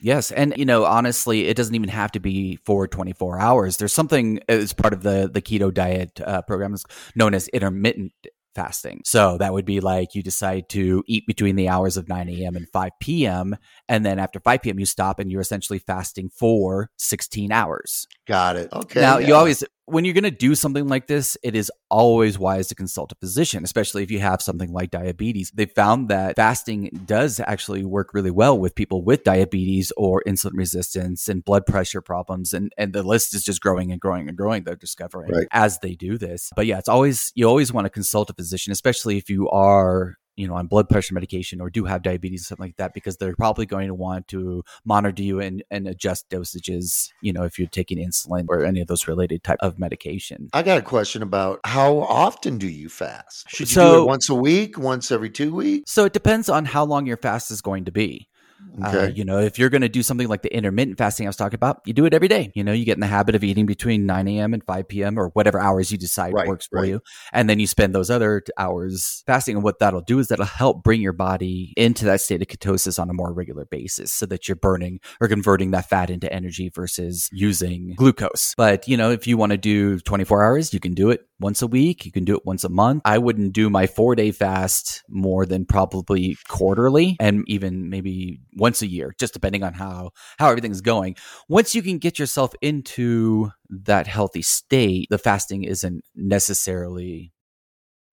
Yes. 0.01 0.31
And, 0.31 0.53
you 0.57 0.65
know, 0.65 0.83
honestly, 0.83 1.47
it 1.47 1.55
doesn't 1.55 1.75
even 1.75 1.89
have 1.89 2.11
to 2.11 2.19
be 2.19 2.57
for 2.65 2.87
24 2.87 3.39
hours. 3.39 3.77
There's 3.77 3.93
something 3.93 4.41
as 4.49 4.73
part 4.73 4.93
of 4.93 5.01
the, 5.01 5.29
the 5.33 5.41
keto 5.41 5.73
diet 5.73 6.19
uh, 6.19 6.41
program 6.41 6.73
is 6.73 6.83
known 7.15 7.33
as 7.33 7.47
intermittent 7.49 8.11
fasting. 8.53 9.01
So 9.05 9.37
that 9.37 9.53
would 9.53 9.65
be 9.65 9.79
like 9.79 10.15
you 10.15 10.23
decide 10.23 10.69
to 10.69 11.03
eat 11.07 11.25
between 11.25 11.55
the 11.55 11.69
hours 11.69 11.97
of 11.97 12.07
9 12.07 12.29
a.m. 12.29 12.55
and 12.55 12.67
5 12.69 12.91
p.m. 12.99 13.55
And 13.87 14.05
then 14.05 14.19
after 14.19 14.39
5 14.39 14.61
p.m., 14.61 14.79
you 14.79 14.85
stop 14.85 15.19
and 15.19 15.31
you're 15.31 15.41
essentially 15.41 15.79
fasting 15.79 16.29
for 16.29 16.89
16 16.97 17.51
hours. 17.51 18.05
Got 18.25 18.55
it. 18.55 18.71
Okay. 18.71 19.01
Now, 19.01 19.17
yeah. 19.17 19.27
you 19.27 19.35
always, 19.35 19.65
when 19.85 20.05
you're 20.05 20.13
going 20.13 20.23
to 20.23 20.31
do 20.31 20.55
something 20.55 20.87
like 20.87 21.07
this, 21.07 21.37
it 21.43 21.57
is 21.57 21.69
always 21.89 22.39
wise 22.39 22.67
to 22.69 22.75
consult 22.75 23.11
a 23.11 23.15
physician, 23.15 23.65
especially 23.65 24.01
if 24.01 24.09
you 24.09 24.19
have 24.19 24.41
something 24.41 24.71
like 24.71 24.91
diabetes. 24.91 25.51
They 25.53 25.65
found 25.65 26.07
that 26.07 26.37
fasting 26.37 27.01
does 27.05 27.41
actually 27.41 27.83
work 27.83 28.13
really 28.13 28.31
well 28.31 28.57
with 28.57 28.75
people 28.75 29.03
with 29.03 29.25
diabetes 29.25 29.91
or 29.97 30.23
insulin 30.25 30.53
resistance 30.53 31.27
and 31.27 31.43
blood 31.43 31.65
pressure 31.65 32.01
problems. 32.01 32.53
And, 32.53 32.71
and 32.77 32.93
the 32.93 33.03
list 33.03 33.35
is 33.35 33.43
just 33.43 33.59
growing 33.59 33.91
and 33.91 33.99
growing 33.99 34.29
and 34.29 34.37
growing. 34.37 34.63
They're 34.63 34.77
discovering 34.77 35.29
Right. 35.29 35.47
as 35.51 35.79
they 35.79 35.95
do 35.95 36.17
this. 36.17 36.49
But 36.55 36.65
yeah, 36.65 36.77
it's 36.77 36.89
always, 36.89 37.33
you 37.35 37.45
always 37.49 37.73
want 37.73 37.85
to 37.85 37.89
consult 37.89 38.29
a 38.29 38.33
physician, 38.33 38.71
especially 38.71 39.17
if 39.17 39.29
you 39.29 39.49
are 39.49 40.15
you 40.35 40.47
know 40.47 40.55
on 40.55 40.67
blood 40.67 40.89
pressure 40.89 41.13
medication 41.13 41.61
or 41.61 41.69
do 41.69 41.85
have 41.85 42.01
diabetes 42.01 42.41
or 42.41 42.45
something 42.45 42.67
like 42.67 42.77
that 42.77 42.93
because 42.93 43.17
they're 43.17 43.35
probably 43.35 43.65
going 43.65 43.87
to 43.87 43.93
want 43.93 44.27
to 44.27 44.63
monitor 44.85 45.23
you 45.23 45.39
and, 45.39 45.63
and 45.71 45.87
adjust 45.87 46.29
dosages 46.29 47.09
you 47.21 47.33
know 47.33 47.43
if 47.43 47.57
you're 47.57 47.67
taking 47.67 47.97
insulin 47.97 48.45
or 48.49 48.63
any 48.63 48.81
of 48.81 48.87
those 48.87 49.07
related 49.07 49.43
type 49.43 49.57
of 49.61 49.79
medication 49.79 50.49
I 50.53 50.63
got 50.63 50.77
a 50.77 50.81
question 50.81 51.21
about 51.21 51.59
how 51.65 51.97
often 51.99 52.57
do 52.57 52.67
you 52.67 52.89
fast? 52.89 53.49
Should 53.49 53.69
you 53.69 53.81
do 53.81 54.03
it 54.03 54.05
once 54.05 54.29
a 54.29 54.35
week, 54.35 54.77
once 54.77 55.11
every 55.11 55.29
two 55.29 55.53
weeks? 55.53 55.91
so 55.91 56.05
it 56.05 56.13
depends 56.13 56.49
on 56.49 56.65
how 56.65 56.85
long 56.85 57.05
your 57.05 57.17
fast 57.17 57.51
is 57.51 57.61
going 57.61 57.85
to 57.85 57.91
be 57.91 58.27
Uh, 58.83 59.09
you 59.13 59.23
know, 59.23 59.39
if 59.39 59.59
you're 59.59 59.69
going 59.69 59.81
to 59.81 59.89
do 59.89 60.03
something 60.03 60.27
like 60.27 60.41
the 60.41 60.53
intermittent 60.53 60.97
fasting 60.97 61.27
I 61.27 61.29
was 61.29 61.35
talking 61.35 61.55
about, 61.55 61.81
you 61.85 61.93
do 61.93 62.05
it 62.05 62.13
every 62.13 62.27
day. 62.27 62.51
You 62.55 62.63
know, 62.63 62.71
you 62.71 62.85
get 62.85 62.95
in 62.95 63.01
the 63.01 63.07
habit 63.07 63.35
of 63.35 63.43
eating 63.43 63.65
between 63.65 64.05
9 64.05 64.27
a.m. 64.27 64.53
and 64.53 64.63
5 64.63 64.87
p.m. 64.87 65.19
or 65.19 65.29
whatever 65.29 65.59
hours 65.59 65.91
you 65.91 65.97
decide 65.97 66.33
Right, 66.33 66.47
works 66.47 66.67
for 66.67 66.79
right. 66.81 66.89
you. 66.89 67.01
And 67.31 67.49
then 67.49 67.59
you 67.59 67.67
spend 67.67 67.93
those 67.93 68.09
other 68.09 68.41
hours 68.57 69.23
fasting. 69.27 69.55
And 69.55 69.63
what 69.63 69.79
that'll 69.79 70.01
do 70.01 70.19
is 70.19 70.27
that'll 70.27 70.45
help 70.45 70.83
bring 70.83 71.01
your 71.01 71.13
body 71.13 71.73
into 71.77 72.05
that 72.05 72.21
state 72.21 72.41
of 72.41 72.47
ketosis 72.47 72.99
on 72.99 73.09
a 73.09 73.13
more 73.13 73.33
regular 73.33 73.65
basis 73.65 74.11
so 74.11 74.25
that 74.27 74.47
you're 74.47 74.55
burning 74.55 74.99
or 75.21 75.27
converting 75.27 75.71
that 75.71 75.89
fat 75.89 76.09
into 76.09 76.31
energy 76.31 76.69
versus 76.73 77.29
using 77.31 77.93
glucose. 77.95 78.53
But, 78.57 78.87
you 78.87 78.97
know, 78.97 79.11
if 79.11 79.27
you 79.27 79.37
want 79.37 79.51
to 79.51 79.57
do 79.57 79.99
24 79.99 80.43
hours, 80.43 80.73
you 80.73 80.79
can 80.79 80.93
do 80.93 81.09
it 81.09 81.21
once 81.39 81.61
a 81.61 81.67
week. 81.67 82.05
You 82.05 82.11
can 82.11 82.23
do 82.25 82.35
it 82.35 82.45
once 82.45 82.63
a 82.63 82.69
month. 82.69 83.01
I 83.05 83.17
wouldn't 83.17 83.53
do 83.53 83.69
my 83.69 83.87
four 83.87 84.15
day 84.15 84.31
fast 84.31 85.03
more 85.09 85.45
than 85.45 85.65
probably 85.65 86.37
quarterly 86.47 87.17
and 87.19 87.43
even 87.47 87.89
maybe 87.89 88.39
once 88.57 88.81
a 88.81 88.87
year, 88.87 89.13
just 89.19 89.33
depending 89.33 89.63
on 89.63 89.73
how, 89.73 90.11
how 90.39 90.49
everything's 90.49 90.81
going. 90.81 91.15
Once 91.49 91.73
you 91.75 91.81
can 91.81 91.97
get 91.97 92.19
yourself 92.19 92.53
into 92.61 93.51
that 93.69 94.07
healthy 94.07 94.41
state, 94.41 95.07
the 95.09 95.17
fasting 95.17 95.63
isn't 95.63 96.03
necessarily 96.15 97.31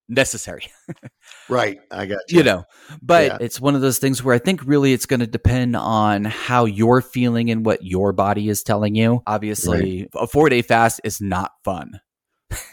necessary 0.09 0.65
Right. 1.49 1.79
I 1.89 2.05
got 2.05 2.19
you. 2.27 2.39
you 2.39 2.43
know 2.43 2.65
but 3.01 3.25
Yeah. 3.27 3.37
it's 3.39 3.61
one 3.61 3.75
of 3.75 3.81
those 3.81 3.97
things 3.97 4.21
where 4.21 4.35
i 4.35 4.39
think 4.39 4.59
really 4.65 4.91
it's 4.91 5.05
going 5.05 5.21
to 5.21 5.27
depend 5.27 5.77
on 5.77 6.25
how 6.25 6.65
you're 6.65 6.99
feeling 7.01 7.49
and 7.49 7.65
what 7.65 7.79
your 7.85 8.11
body 8.11 8.49
is 8.49 8.61
telling 8.61 8.93
you 8.93 9.21
obviously 9.25 10.09
a 10.13 10.27
four 10.27 10.49
day 10.49 10.61
fast 10.63 10.99
is 11.05 11.21
not 11.21 11.51
fun 11.63 12.01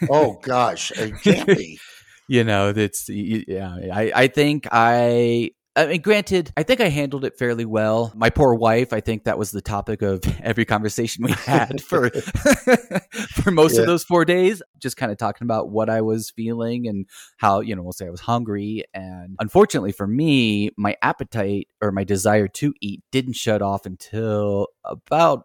Oh 0.09 0.37
gosh, 0.41 0.91
it 0.91 1.13
can't 1.23 1.47
be. 1.57 1.79
you 2.27 2.43
know 2.43 2.73
that's 2.73 3.07
yeah 3.07 3.73
i 3.93 4.11
i 4.13 4.27
think 4.27 4.67
i 4.73 5.51
I 5.79 5.85
mean, 5.87 6.01
granted, 6.01 6.51
I 6.57 6.63
think 6.63 6.81
I 6.81 6.89
handled 6.89 7.23
it 7.23 7.37
fairly 7.37 7.63
well. 7.63 8.11
My 8.13 8.29
poor 8.29 8.53
wife, 8.53 8.91
I 8.91 8.99
think 8.99 9.23
that 9.23 9.37
was 9.37 9.51
the 9.51 9.61
topic 9.61 10.01
of 10.01 10.21
every 10.43 10.65
conversation 10.65 11.23
we 11.23 11.31
had 11.31 11.81
for 11.89 12.09
for 13.43 13.51
most 13.51 13.75
Yeah. 13.75 13.81
of 13.81 13.87
those 13.87 14.03
four 14.03 14.25
days. 14.25 14.61
Just 14.77 14.97
kind 14.97 15.09
of 15.09 15.17
talking 15.17 15.45
about 15.45 15.69
what 15.69 15.89
I 15.89 16.01
was 16.01 16.31
feeling 16.31 16.85
and 16.87 17.05
how, 17.37 17.61
you 17.61 17.77
know, 17.77 17.81
we'll 17.81 17.93
say 17.93 18.07
I 18.07 18.09
was 18.09 18.19
hungry. 18.19 18.83
And 18.93 19.37
unfortunately 19.39 19.93
for 19.93 20.05
me, 20.05 20.71
my 20.77 20.97
appetite 21.01 21.69
or 21.81 21.93
my 21.93 22.03
desire 22.03 22.49
to 22.49 22.73
eat 22.81 23.01
didn't 23.11 23.37
shut 23.37 23.61
off 23.61 23.85
until 23.85 24.67
about 24.83 25.43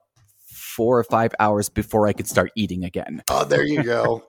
four 0.49 0.99
or 0.99 1.05
five 1.05 1.33
hours 1.39 1.69
before 1.69 2.09
I 2.09 2.13
could 2.13 2.27
start 2.27 2.51
eating 2.57 2.83
again. 2.83 3.23
Oh, 3.31 3.45
there 3.45 3.65
you 3.65 3.85
go. 3.85 4.27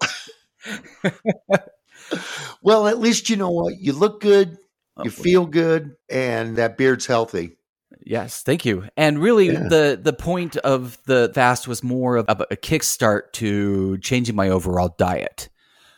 well, 2.61 2.87
at 2.87 2.99
least 2.99 3.29
you 3.29 3.37
know 3.37 3.49
what 3.49 3.79
you 3.79 3.93
look 3.93 4.21
good, 4.21 4.57
you 5.03 5.09
feel 5.11 5.45
good, 5.45 5.95
and 6.09 6.55
that 6.57 6.77
beard's 6.77 7.05
healthy. 7.05 7.57
Yes, 8.05 8.43
thank 8.43 8.65
you. 8.65 8.87
And 8.97 9.19
really, 9.19 9.47
Yeah. 9.47 9.67
the 9.67 9.99
the 10.01 10.13
point 10.13 10.57
of 10.57 10.97
the 11.05 11.31
fast 11.33 11.67
was 11.67 11.83
more 11.83 12.17
of 12.17 12.25
a 12.29 12.55
kickstart 12.55 13.31
to 13.33 13.97
changing 13.99 14.35
my 14.35 14.49
overall 14.49 14.93
diet 14.97 15.49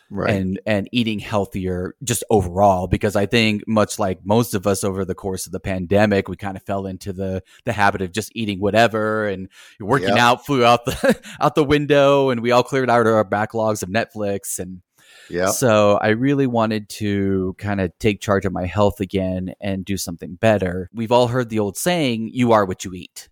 Right. 0.10 0.30
and 0.36 0.58
and 0.66 0.88
eating 0.94 1.20
healthier 1.20 1.96
just 2.02 2.24
overall. 2.30 2.88
Because 2.88 3.18
I 3.18 3.26
think, 3.26 3.68
much 3.68 4.00
like 4.00 4.20
most 4.26 4.54
of 4.54 4.66
us 4.66 4.86
over 4.86 5.04
the 5.04 5.16
course 5.16 5.46
of 5.48 5.52
the 5.52 5.60
pandemic, 5.60 6.30
we 6.30 6.38
kind 6.38 6.56
of 6.56 6.64
fell 6.64 6.86
into 6.86 7.12
the 7.12 7.44
the 7.66 7.74
habit 7.74 8.02
of 8.02 8.14
just 8.14 8.32
eating 8.34 8.60
whatever, 8.62 9.28
and 9.28 9.50
working 9.82 10.16
Yeah. 10.16 10.28
out 10.30 10.46
flew 10.46 10.64
out 10.64 10.86
the 10.86 11.20
out 11.42 11.56
the 11.56 11.64
window, 11.66 12.30
and 12.30 12.42
we 12.42 12.52
all 12.52 12.64
cleared 12.64 12.90
out 12.90 13.06
our 13.06 13.26
backlogs 13.26 13.84
of 13.84 13.90
Netflix 13.90 14.60
and 14.60 14.82
yeah. 15.30 15.50
so 15.52 15.98
I 16.02 16.10
really 16.10 16.48
wanted 16.48 16.90
to 16.90 17.56
kind 17.58 17.82
of 17.82 17.92
take 18.00 18.22
charge 18.22 18.46
of 18.46 18.54
my 18.54 18.66
health 18.66 19.00
again 19.00 19.54
and 19.62 19.86
do 19.86 19.98
something 19.98 20.36
better. 20.36 20.90
We've 20.94 21.12
all 21.12 21.28
heard 21.28 21.50
the 21.50 21.60
old 21.60 21.78
saying, 21.78 22.32
you 22.34 22.52
are 22.52 22.66
what 22.66 22.86
you 22.86 22.94
eat. 22.94 23.30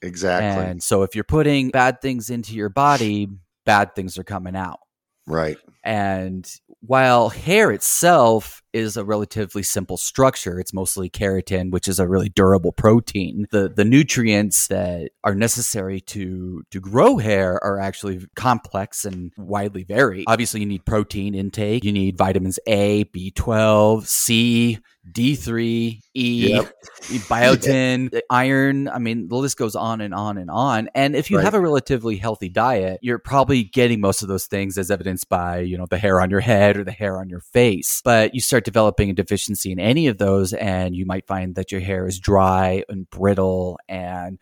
Exactly. 0.00 0.64
And 0.64 0.82
so 0.82 1.02
if 1.02 1.14
you're 1.14 1.24
putting 1.24 1.70
bad 1.70 2.00
things 2.00 2.30
into 2.30 2.54
your 2.54 2.68
body, 2.68 3.28
bad 3.64 3.94
things 3.94 4.18
are 4.18 4.24
coming 4.24 4.56
out. 4.56 4.80
right. 5.26 5.56
And 5.84 6.48
while 6.80 7.28
hair 7.28 7.70
itself 7.70 8.61
is 8.72 8.96
a 8.96 9.04
relatively 9.04 9.62
simple 9.62 9.96
structure, 9.96 10.58
it's 10.58 10.72
mostly 10.72 11.10
keratin, 11.10 11.70
which 11.70 11.88
is 11.88 11.98
a 11.98 12.08
really 12.08 12.28
durable 12.28 12.72
protein. 12.72 13.46
The 13.50 13.68
the 13.68 13.84
nutrients 13.84 14.68
that 14.68 15.10
are 15.24 15.34
necessary 15.34 16.00
to 16.02 16.62
to 16.70 16.80
grow 16.80 17.18
hair 17.18 17.62
are 17.62 17.78
actually 17.78 18.26
complex 18.36 19.04
and 19.04 19.32
widely 19.36 19.84
vary. 19.84 20.24
Obviously, 20.26 20.60
you 20.60 20.66
need 20.66 20.84
protein 20.84 21.34
intake, 21.34 21.84
you 21.84 21.92
need 21.92 22.16
vitamins 22.16 22.58
A, 22.66 23.04
B12, 23.06 24.06
C, 24.06 24.78
D3, 25.10 26.00
E, 26.14 26.48
Yep. 26.52 26.72
biotin, 27.28 28.20
iron. 28.30 28.88
I 28.88 28.98
mean, 28.98 29.28
the 29.28 29.36
list 29.36 29.56
goes 29.56 29.74
on 29.74 30.00
and 30.00 30.14
on 30.14 30.38
and 30.38 30.50
on. 30.50 30.88
And 30.94 31.14
if 31.16 31.30
you 31.30 31.36
Right. 31.36 31.44
have 31.44 31.54
a 31.54 31.60
relatively 31.60 32.16
healthy 32.16 32.48
diet, 32.48 33.00
you're 33.02 33.18
probably 33.18 33.64
getting 33.64 34.00
most 34.00 34.22
of 34.22 34.28
those 34.28 34.46
things 34.46 34.78
as 34.78 34.90
evidenced 34.90 35.28
by, 35.28 35.58
you 35.60 35.76
know, 35.76 35.86
the 35.86 35.98
hair 35.98 36.20
on 36.20 36.30
your 36.30 36.40
head 36.40 36.76
or 36.76 36.84
the 36.84 36.92
hair 36.92 37.18
on 37.18 37.28
your 37.28 37.40
face. 37.40 38.00
But 38.04 38.34
you 38.34 38.40
start 38.40 38.61
developing 38.64 39.10
a 39.10 39.14
deficiency 39.14 39.72
in 39.72 39.78
any 39.78 40.06
of 40.06 40.18
those, 40.18 40.52
and 40.52 40.94
you 40.94 41.06
might 41.06 41.26
find 41.26 41.54
that 41.54 41.72
your 41.72 41.80
hair 41.80 42.06
is 42.06 42.18
dry 42.18 42.84
and 42.88 43.08
brittle 43.10 43.78
and 43.88 44.38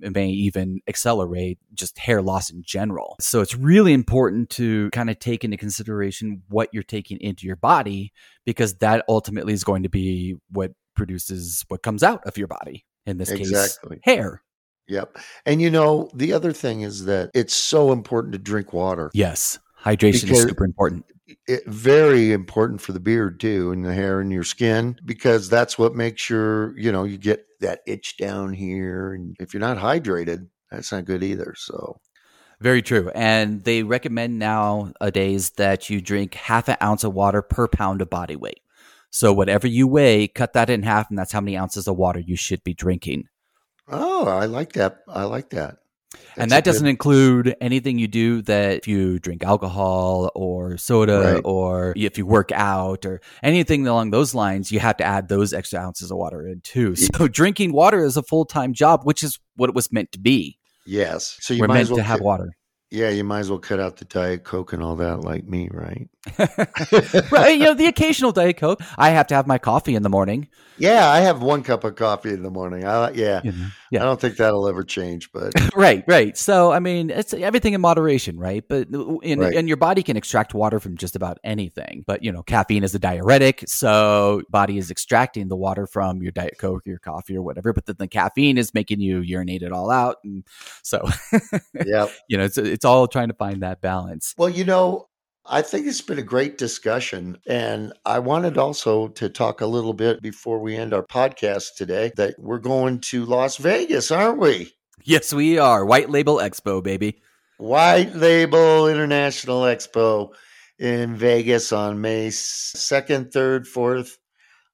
it 0.00 0.12
may 0.14 0.28
even 0.28 0.80
accelerate 0.88 1.58
just 1.74 1.96
hair 1.98 2.22
loss 2.22 2.50
in 2.50 2.62
general. 2.66 3.14
So 3.20 3.40
it's 3.40 3.54
really 3.54 3.92
important 3.92 4.50
to 4.50 4.90
kind 4.90 5.08
of 5.10 5.18
take 5.20 5.44
into 5.44 5.56
consideration 5.56 6.42
what 6.48 6.70
you're 6.72 6.82
taking 6.82 7.20
into 7.20 7.46
your 7.46 7.54
body 7.56 8.12
because 8.44 8.74
that 8.78 9.04
ultimately 9.08 9.52
is 9.52 9.62
going 9.62 9.84
to 9.84 9.88
be 9.88 10.34
what 10.50 10.72
produces 10.96 11.64
what 11.68 11.82
comes 11.82 12.02
out 12.02 12.26
of 12.26 12.36
your 12.36 12.48
body. 12.48 12.84
In 13.06 13.18
this 13.18 13.30
Exactly. 13.30 13.96
case, 13.96 14.00
hair. 14.04 14.42
Yep. 14.86 15.18
And 15.46 15.60
you 15.60 15.70
know, 15.70 16.08
the 16.14 16.32
other 16.32 16.52
thing 16.52 16.82
is 16.82 17.04
that 17.06 17.30
it's 17.34 17.54
so 17.54 17.90
important 17.92 18.32
to 18.32 18.38
drink 18.38 18.72
water. 18.72 19.10
Yes. 19.12 19.58
Hydration 19.84 20.22
Because- 20.22 20.38
is 20.38 20.42
super 20.42 20.64
important. 20.64 21.04
It, 21.46 21.66
very 21.66 22.32
important 22.32 22.80
for 22.80 22.92
the 22.92 23.00
beard 23.00 23.40
too, 23.40 23.72
and 23.72 23.84
the 23.84 23.94
hair 23.94 24.20
and 24.20 24.32
your 24.32 24.44
skin, 24.44 24.96
because 25.04 25.48
that's 25.48 25.78
what 25.78 25.94
makes 25.94 26.28
your, 26.30 26.76
you 26.78 26.92
know, 26.92 27.04
you 27.04 27.18
get 27.18 27.46
that 27.60 27.80
itch 27.86 28.16
down 28.16 28.52
here. 28.52 29.12
And 29.14 29.36
if 29.40 29.52
you're 29.54 29.60
not 29.60 29.78
hydrated, 29.78 30.48
that's 30.70 30.92
not 30.92 31.04
good 31.04 31.22
either. 31.22 31.54
So, 31.56 32.00
Very 32.60 32.82
true. 32.82 33.10
And 33.14 33.64
they 33.64 33.82
recommend 33.82 34.38
nowadays 34.38 35.50
that 35.52 35.90
you 35.90 36.00
drink 36.00 36.34
half 36.34 36.68
an 36.68 36.76
ounce 36.82 37.04
of 37.04 37.14
water 37.14 37.42
per 37.42 37.68
pound 37.68 38.00
of 38.02 38.10
body 38.10 38.36
weight. 38.36 38.60
So 39.10 39.32
whatever 39.32 39.66
you 39.66 39.86
weigh, 39.86 40.28
cut 40.28 40.54
that 40.54 40.70
in 40.70 40.82
half, 40.84 41.10
and 41.10 41.18
that's 41.18 41.32
how 41.32 41.40
many 41.42 41.56
ounces 41.56 41.86
of 41.86 41.96
water 41.96 42.20
you 42.20 42.36
should 42.36 42.64
be 42.64 42.72
drinking. 42.74 43.28
oh, 43.88 44.26
I 44.26 44.46
like 44.46 44.72
that. 44.72 45.00
I 45.08 45.24
like 45.24 45.50
that. 45.50 45.78
And 46.36 46.50
That's 46.50 46.52
a 46.52 46.54
that 46.54 46.64
doesn't 46.64 46.84
good- 46.84 46.90
include 46.90 47.56
anything 47.60 47.98
you 47.98 48.08
do 48.08 48.42
that 48.42 48.78
if 48.78 48.88
you 48.88 49.18
drink 49.18 49.44
alcohol 49.44 50.30
or 50.34 50.76
soda 50.78 51.34
Right. 51.34 51.42
or 51.44 51.92
if 51.96 52.18
you 52.18 52.26
work 52.26 52.52
out 52.52 53.04
or 53.04 53.20
anything 53.42 53.86
along 53.86 54.10
those 54.10 54.34
lines, 54.34 54.70
you 54.72 54.80
have 54.80 54.96
to 54.98 55.04
add 55.04 55.28
those 55.28 55.52
extra 55.52 55.78
ounces 55.80 56.10
of 56.10 56.16
water 56.18 56.46
in 56.46 56.60
too. 56.62 56.96
So 56.96 57.28
drinking 57.28 57.72
water 57.72 58.04
is 58.04 58.16
a 58.16 58.22
full 58.22 58.44
time 58.44 58.72
job, 58.72 59.00
which 59.04 59.22
is 59.22 59.38
what 59.56 59.68
it 59.68 59.74
was 59.74 59.92
meant 59.92 60.12
to 60.12 60.18
be. 60.18 60.58
Yes. 60.86 61.36
So 61.40 61.54
you 61.54 61.60
We're 61.60 61.68
might 61.68 61.74
meant 61.74 61.82
as 61.84 61.90
well 61.90 61.96
to 61.98 62.02
have 62.02 62.20
water. 62.20 62.56
Yeah, 62.90 63.08
you 63.08 63.24
might 63.24 63.38
as 63.40 63.48
well 63.48 63.58
cut 63.58 63.80
out 63.80 63.96
the 63.96 64.04
Diet 64.04 64.44
Coke 64.44 64.74
and 64.74 64.82
all 64.82 64.96
that, 64.96 65.20
like 65.22 65.44
me, 65.46 65.70
right? 65.72 66.10
right. 67.32 67.52
You 67.56 67.64
know, 67.64 67.74
the 67.74 67.86
occasional 67.86 68.32
Diet 68.32 68.58
Coke. 68.58 68.80
I 68.98 69.10
have 69.10 69.26
to 69.28 69.34
have 69.34 69.46
my 69.46 69.56
coffee 69.56 69.94
in 69.94 70.02
the 70.02 70.10
morning. 70.10 70.48
Yeah, 70.76 71.08
I 71.08 71.20
have 71.20 71.42
one 71.42 71.62
cup 71.62 71.84
of 71.84 71.96
coffee 71.96 72.34
in 72.34 72.42
the 72.42 72.50
morning. 72.50 72.84
I 72.84 73.10
yeah, 73.12 73.40
know? 73.44 73.52
Yeah. 73.92 74.00
I 74.00 74.04
don't 74.06 74.20
think 74.20 74.38
that'll 74.38 74.66
ever 74.66 74.82
change, 74.84 75.30
but 75.32 75.52
right, 75.76 76.02
right. 76.08 76.36
So, 76.36 76.72
I 76.72 76.78
mean, 76.80 77.10
it's 77.10 77.34
everything 77.34 77.74
in 77.74 77.80
moderation, 77.82 78.38
right? 78.38 78.64
But 78.66 78.88
uh, 78.92 79.18
in, 79.18 79.38
Right. 79.38 79.54
and 79.54 79.68
your 79.68 79.76
body 79.76 80.02
can 80.02 80.16
extract 80.16 80.54
water 80.54 80.80
from 80.80 80.96
just 80.96 81.14
about 81.14 81.38
anything. 81.44 82.02
But 82.06 82.24
you 82.24 82.32
know, 82.32 82.42
caffeine 82.42 82.84
is 82.84 82.94
a 82.94 82.98
diuretic, 82.98 83.64
so 83.66 84.42
body 84.48 84.78
is 84.78 84.90
extracting 84.90 85.48
the 85.48 85.56
water 85.56 85.86
from 85.86 86.22
your 86.22 86.32
diet 86.32 86.56
coke, 86.58 86.86
your 86.86 86.98
coffee, 86.98 87.36
or 87.36 87.42
whatever. 87.42 87.74
But 87.74 87.84
then 87.84 87.96
the 87.98 88.08
caffeine 88.08 88.56
is 88.56 88.72
making 88.72 89.00
you 89.00 89.20
urinate 89.20 89.62
it 89.62 89.72
all 89.72 89.90
out, 89.90 90.16
and 90.24 90.42
so 90.82 91.06
yeah. 91.86 92.06
you 92.28 92.38
know, 92.38 92.44
it's 92.44 92.56
it's 92.56 92.86
all 92.86 93.06
trying 93.06 93.28
to 93.28 93.34
find 93.34 93.62
that 93.62 93.82
balance. 93.82 94.34
Well, 94.38 94.48
you 94.48 94.64
know, 94.64 95.08
I 95.44 95.62
think 95.62 95.86
it's 95.86 96.00
been 96.00 96.18
a 96.18 96.22
great 96.22 96.56
discussion. 96.56 97.38
And 97.46 97.92
I 98.06 98.20
wanted 98.20 98.58
also 98.58 99.08
to 99.08 99.28
talk 99.28 99.60
a 99.60 99.66
little 99.66 99.92
bit 99.92 100.22
before 100.22 100.60
we 100.60 100.76
end 100.76 100.94
our 100.94 101.04
podcast 101.04 101.74
today 101.76 102.12
that 102.16 102.34
we're 102.38 102.58
going 102.58 103.00
to 103.00 103.24
Las 103.24 103.56
Vegas, 103.56 104.10
aren't 104.10 104.38
we? 104.38 104.72
Yes, 105.02 105.34
we 105.34 105.58
are 105.58 105.84
White 105.84 106.10
Label 106.10 106.36
Expo, 106.36 106.82
baby. 106.82 107.20
White 107.58 108.14
Label 108.14 108.86
International 108.88 109.62
Expo 109.62 110.30
in 110.78 111.16
Vegas 111.16 111.72
on 111.72 112.00
May 112.00 112.28
2nd, 112.28 113.32
3rd, 113.32 113.66
4th. 113.66 114.18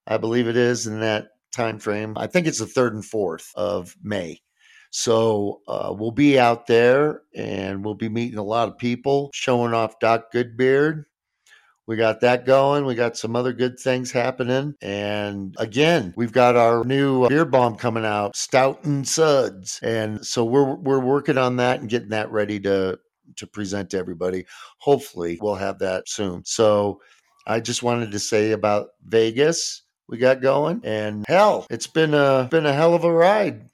I 0.06 0.18
believe 0.18 0.48
it 0.48 0.56
is 0.56 0.86
in 0.86 1.00
that 1.00 1.28
time 1.52 1.78
frame. 1.78 2.14
I 2.16 2.26
think 2.26 2.46
it's 2.46 2.58
the 2.58 2.66
3rd 2.66 2.90
and 2.90 3.02
4th 3.02 3.54
of 3.54 3.96
May. 4.02 4.40
So 4.90 5.60
uh, 5.68 5.94
we'll 5.96 6.10
be 6.10 6.38
out 6.38 6.66
there 6.66 7.22
and 7.34 7.84
we'll 7.84 7.94
be 7.94 8.08
meeting 8.08 8.38
a 8.38 8.44
lot 8.44 8.68
of 8.68 8.78
people, 8.78 9.30
showing 9.32 9.74
off 9.74 9.98
Doc 9.98 10.32
Goodbeard. 10.32 11.04
We 11.86 11.96
got 11.96 12.20
that 12.20 12.44
going. 12.44 12.84
We 12.84 12.94
got 12.94 13.16
some 13.16 13.34
other 13.34 13.54
good 13.54 13.78
things 13.78 14.12
happening. 14.12 14.74
And 14.82 15.54
again, 15.58 16.12
we've 16.16 16.32
got 16.32 16.54
our 16.54 16.84
new 16.84 17.26
beard 17.28 17.50
balm 17.50 17.76
coming 17.76 18.04
out, 18.04 18.36
Stout 18.36 18.84
and 18.84 19.08
Suds. 19.08 19.80
And 19.82 20.24
so 20.24 20.44
we're 20.44 20.74
we're 20.74 21.00
working 21.00 21.38
on 21.38 21.56
that 21.56 21.80
and 21.80 21.88
getting 21.88 22.10
that 22.10 22.30
ready 22.30 22.60
to 22.60 22.98
to 23.36 23.46
present 23.46 23.90
to 23.90 23.98
everybody. 23.98 24.44
Hopefully, 24.78 25.38
we'll 25.40 25.54
have 25.54 25.78
that 25.78 26.10
soon. 26.10 26.44
So 26.44 27.00
I 27.46 27.60
just 27.60 27.82
wanted 27.82 28.10
to 28.10 28.18
say 28.18 28.52
about 28.52 28.88
Vegas 29.06 29.82
we 30.08 30.16
got 30.18 30.40
going 30.40 30.80
and 30.84 31.24
hell, 31.28 31.66
it's 31.70 31.86
been 31.86 32.14
a 32.14 32.48
been 32.50 32.66
a 32.66 32.72
hell 32.72 32.94
of 32.94 33.04
a 33.04 33.12
ride 33.12 33.68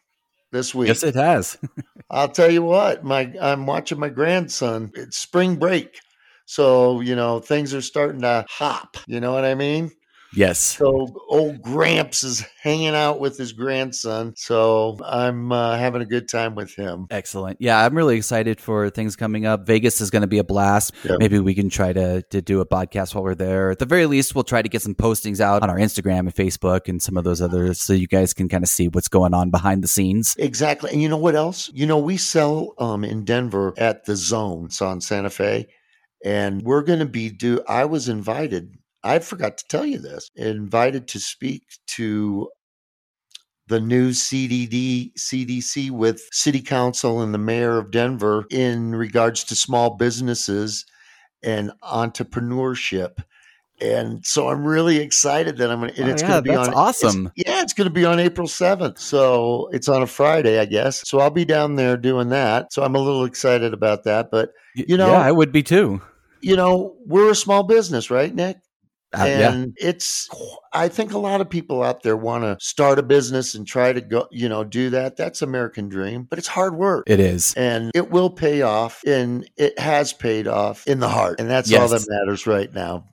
this 0.54 0.74
week. 0.74 0.88
Yes, 0.88 1.02
it 1.02 1.16
has. 1.16 1.58
I'll 2.10 2.30
tell 2.30 2.50
you 2.50 2.62
what, 2.62 3.04
my 3.04 3.32
I'm 3.40 3.66
watching 3.66 3.98
my 4.00 4.08
grandson. 4.08 4.92
It's 4.94 5.18
spring 5.18 5.56
break. 5.56 6.00
So, 6.46 7.00
you 7.00 7.16
know, 7.16 7.40
things 7.40 7.74
are 7.74 7.82
starting 7.82 8.22
to 8.22 8.46
hop. 8.48 8.96
You 9.06 9.20
know 9.20 9.32
what 9.32 9.44
I 9.44 9.54
mean? 9.54 9.90
Yes. 10.34 10.58
So 10.58 11.08
old 11.28 11.62
Gramps 11.62 12.24
is 12.24 12.44
hanging 12.62 12.94
out 12.94 13.20
with 13.20 13.38
his 13.38 13.52
grandson. 13.52 14.34
So 14.36 14.98
I'm 15.04 15.52
uh, 15.52 15.76
having 15.76 16.02
a 16.02 16.06
good 16.06 16.28
time 16.28 16.54
with 16.54 16.74
him. 16.74 17.06
Excellent. 17.10 17.58
Yeah, 17.60 17.84
I'm 17.84 17.96
really 17.96 18.16
excited 18.16 18.60
for 18.60 18.90
things 18.90 19.16
coming 19.16 19.46
up. 19.46 19.66
Vegas 19.66 20.00
is 20.00 20.10
going 20.10 20.22
to 20.22 20.28
be 20.28 20.38
a 20.38 20.44
blast. 20.44 20.92
Yeah. 21.04 21.16
Maybe 21.18 21.38
we 21.38 21.54
can 21.54 21.70
try 21.70 21.92
to, 21.92 22.22
to 22.22 22.42
do 22.42 22.60
a 22.60 22.66
podcast 22.66 23.14
while 23.14 23.24
we're 23.24 23.34
there. 23.34 23.70
At 23.70 23.78
the 23.78 23.86
very 23.86 24.06
least, 24.06 24.34
we'll 24.34 24.44
try 24.44 24.62
to 24.62 24.68
get 24.68 24.82
some 24.82 24.94
postings 24.94 25.40
out 25.40 25.62
on 25.62 25.70
our 25.70 25.78
Instagram 25.78 26.20
and 26.20 26.34
Facebook 26.34 26.88
and 26.88 27.02
some 27.02 27.16
of 27.16 27.24
those 27.24 27.40
others 27.40 27.80
so 27.80 27.92
you 27.92 28.06
guys 28.06 28.34
can 28.34 28.48
kind 28.48 28.64
of 28.64 28.68
see 28.68 28.88
what's 28.88 29.08
going 29.08 29.34
on 29.34 29.50
behind 29.50 29.82
the 29.82 29.88
scenes. 29.88 30.34
Exactly. 30.38 30.90
And 30.92 31.02
you 31.02 31.08
know 31.08 31.16
what 31.16 31.34
else? 31.34 31.70
You 31.74 31.86
know, 31.86 31.98
we 31.98 32.16
sell 32.16 32.74
um, 32.78 33.04
in 33.04 33.24
Denver 33.24 33.74
at 33.76 34.04
the 34.04 34.16
Zone. 34.16 34.66
It's 34.66 34.82
on 34.82 35.00
Santa 35.00 35.30
Fe. 35.30 35.66
And 36.24 36.62
we're 36.62 36.82
going 36.82 37.00
to 37.00 37.06
be 37.06 37.30
do. 37.30 37.60
I 37.68 37.84
was 37.84 38.08
invited. 38.08 38.78
I 39.04 39.18
forgot 39.20 39.58
to 39.58 39.64
tell 39.68 39.84
you 39.86 39.98
this. 39.98 40.30
Invited 40.34 41.06
to 41.08 41.20
speak 41.20 41.62
to 41.88 42.48
the 43.68 43.80
new 43.80 44.10
CDD 44.10 45.12
CDC 45.14 45.90
with 45.90 46.20
City 46.32 46.60
Council 46.60 47.20
and 47.22 47.32
the 47.32 47.38
Mayor 47.38 47.78
of 47.78 47.90
Denver 47.90 48.44
in 48.50 48.94
regards 48.94 49.44
to 49.44 49.56
small 49.56 49.96
businesses 49.96 50.84
and 51.42 51.70
entrepreneurship. 51.82 53.22
And 53.80 54.24
so 54.24 54.48
I'm 54.48 54.64
really 54.64 54.98
excited 54.98 55.56
that 55.58 55.70
I'm 55.70 55.80
going 55.80 55.92
to, 55.94 56.00
and 56.00 56.08
Oh, 56.10 56.12
it's 56.12 56.22
yeah, 56.22 56.28
going 56.28 56.44
to 56.44 56.50
be 56.50 56.56
that's 56.56 56.68
on 56.68 56.74
awesome. 56.74 57.26
it's- 57.36 57.44
yeah, 57.46 57.62
it's 57.62 57.72
going 57.72 57.88
to 57.88 57.92
be 57.92 58.04
on 58.04 58.20
April 58.20 58.46
7th. 58.46 58.98
So 58.98 59.68
it's 59.72 59.88
on 59.88 60.02
a 60.02 60.06
Friday, 60.06 60.58
I 60.60 60.64
guess. 60.64 61.06
So 61.08 61.18
I'll 61.18 61.30
be 61.30 61.44
down 61.44 61.74
there 61.74 61.96
doing 61.96 62.28
that. 62.28 62.72
So 62.72 62.82
I'm 62.84 62.94
a 62.94 63.00
little 63.00 63.24
excited 63.24 63.74
about 63.74 64.04
that. 64.04 64.30
But, 64.30 64.50
You 64.74 64.96
know- 64.96 65.08
yeah, 65.08 65.20
I 65.20 65.32
would 65.32 65.52
be 65.52 65.62
too. 65.62 66.00
you 66.40 66.54
know, 66.56 66.94
we're 67.06 67.30
a 67.30 67.34
small 67.34 67.62
business, 67.64 68.10
right, 68.10 68.32
Nick? 68.34 68.58
Uh, 69.14 69.24
yeah, 69.24 69.52
and 69.52 69.76
it's 69.80 70.28
i 70.72 70.88
think 70.88 71.12
a 71.12 71.18
lot 71.18 71.40
of 71.40 71.48
people 71.48 71.82
out 71.82 72.02
there 72.02 72.16
want 72.16 72.42
to 72.44 72.56
start 72.64 72.98
a 72.98 73.02
business 73.02 73.54
and 73.54 73.66
try 73.66 73.92
to 73.92 74.00
go 74.00 74.26
you 74.30 74.48
know 74.48 74.64
do 74.64 74.90
that. 74.90 75.16
That's 75.16 75.42
american 75.42 75.88
dream 75.88 76.24
but 76.24 76.38
it's 76.38 76.48
hard 76.48 76.76
work. 76.76 77.04
It 77.06 77.20
is. 77.20 77.54
and 77.54 77.90
it 77.94 78.10
will 78.10 78.30
pay 78.30 78.62
off 78.62 79.02
and 79.06 79.48
it 79.56 79.78
has 79.78 80.12
paid 80.12 80.46
off 80.46 80.86
in 80.86 81.00
the 81.00 81.08
heart 81.08 81.40
and 81.40 81.48
that's 81.48 81.72
all 81.72 81.88
that 81.88 82.04
matters 82.08 82.46
right 82.46 82.72
now 82.72 83.04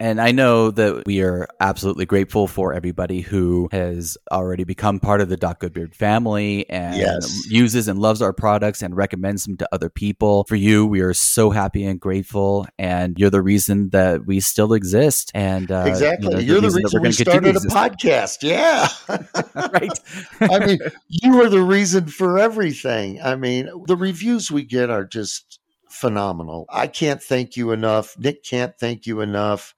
And 0.00 0.18
I 0.18 0.32
know 0.32 0.70
that 0.70 1.04
we 1.04 1.20
are 1.20 1.46
absolutely 1.60 2.06
grateful 2.06 2.46
for 2.48 2.72
everybody 2.72 3.20
who 3.20 3.68
has 3.70 4.16
already 4.32 4.64
become 4.64 4.98
part 4.98 5.20
of 5.20 5.28
the 5.28 5.36
Doc 5.36 5.60
Goodbeard 5.60 5.94
family 5.94 6.68
and 6.70 6.96
Yes. 6.96 7.44
uses 7.50 7.86
and 7.86 7.98
loves 7.98 8.22
our 8.22 8.32
products 8.32 8.80
and 8.80 8.96
recommends 8.96 9.44
them 9.44 9.58
to 9.58 9.68
other 9.72 9.90
people. 9.90 10.44
For 10.48 10.56
you, 10.56 10.86
we 10.86 11.00
are 11.00 11.12
so 11.12 11.50
happy 11.50 11.84
and 11.84 12.00
grateful, 12.00 12.66
and 12.78 13.18
you're 13.18 13.28
the 13.28 13.42
reason 13.42 13.90
that 13.90 14.24
we 14.26 14.40
still 14.40 14.72
exist. 14.72 15.30
And 15.34 15.70
uh, 15.70 15.84
exactly 15.86 16.28
you 16.28 16.34
know, 16.34 16.38
you're 16.40 16.60
the 16.62 16.68
reason, 16.70 16.90
we're 16.94 17.08
we 17.08 17.12
started 17.12 17.56
a 17.56 17.60
podcast 17.60 18.38
yeah 18.42 18.88
right? 19.72 20.00
I 20.40 20.64
mean, 20.64 20.78
you 21.08 21.42
are 21.42 21.48
the 21.50 21.62
reason 21.62 22.06
for 22.06 22.38
everything. 22.38 23.20
I 23.22 23.36
mean, 23.36 23.68
the 23.86 23.96
reviews 23.96 24.50
we 24.50 24.64
get 24.64 24.88
are 24.88 25.04
just 25.04 25.60
phenomenal. 25.90 26.64
I 26.70 26.86
can't 26.86 27.22
thank 27.22 27.56
you 27.56 27.72
enough. 27.72 28.16
Nick 28.18 28.42
can't 28.44 28.74
thank 28.78 29.06
you 29.06 29.20
enough. 29.20 29.74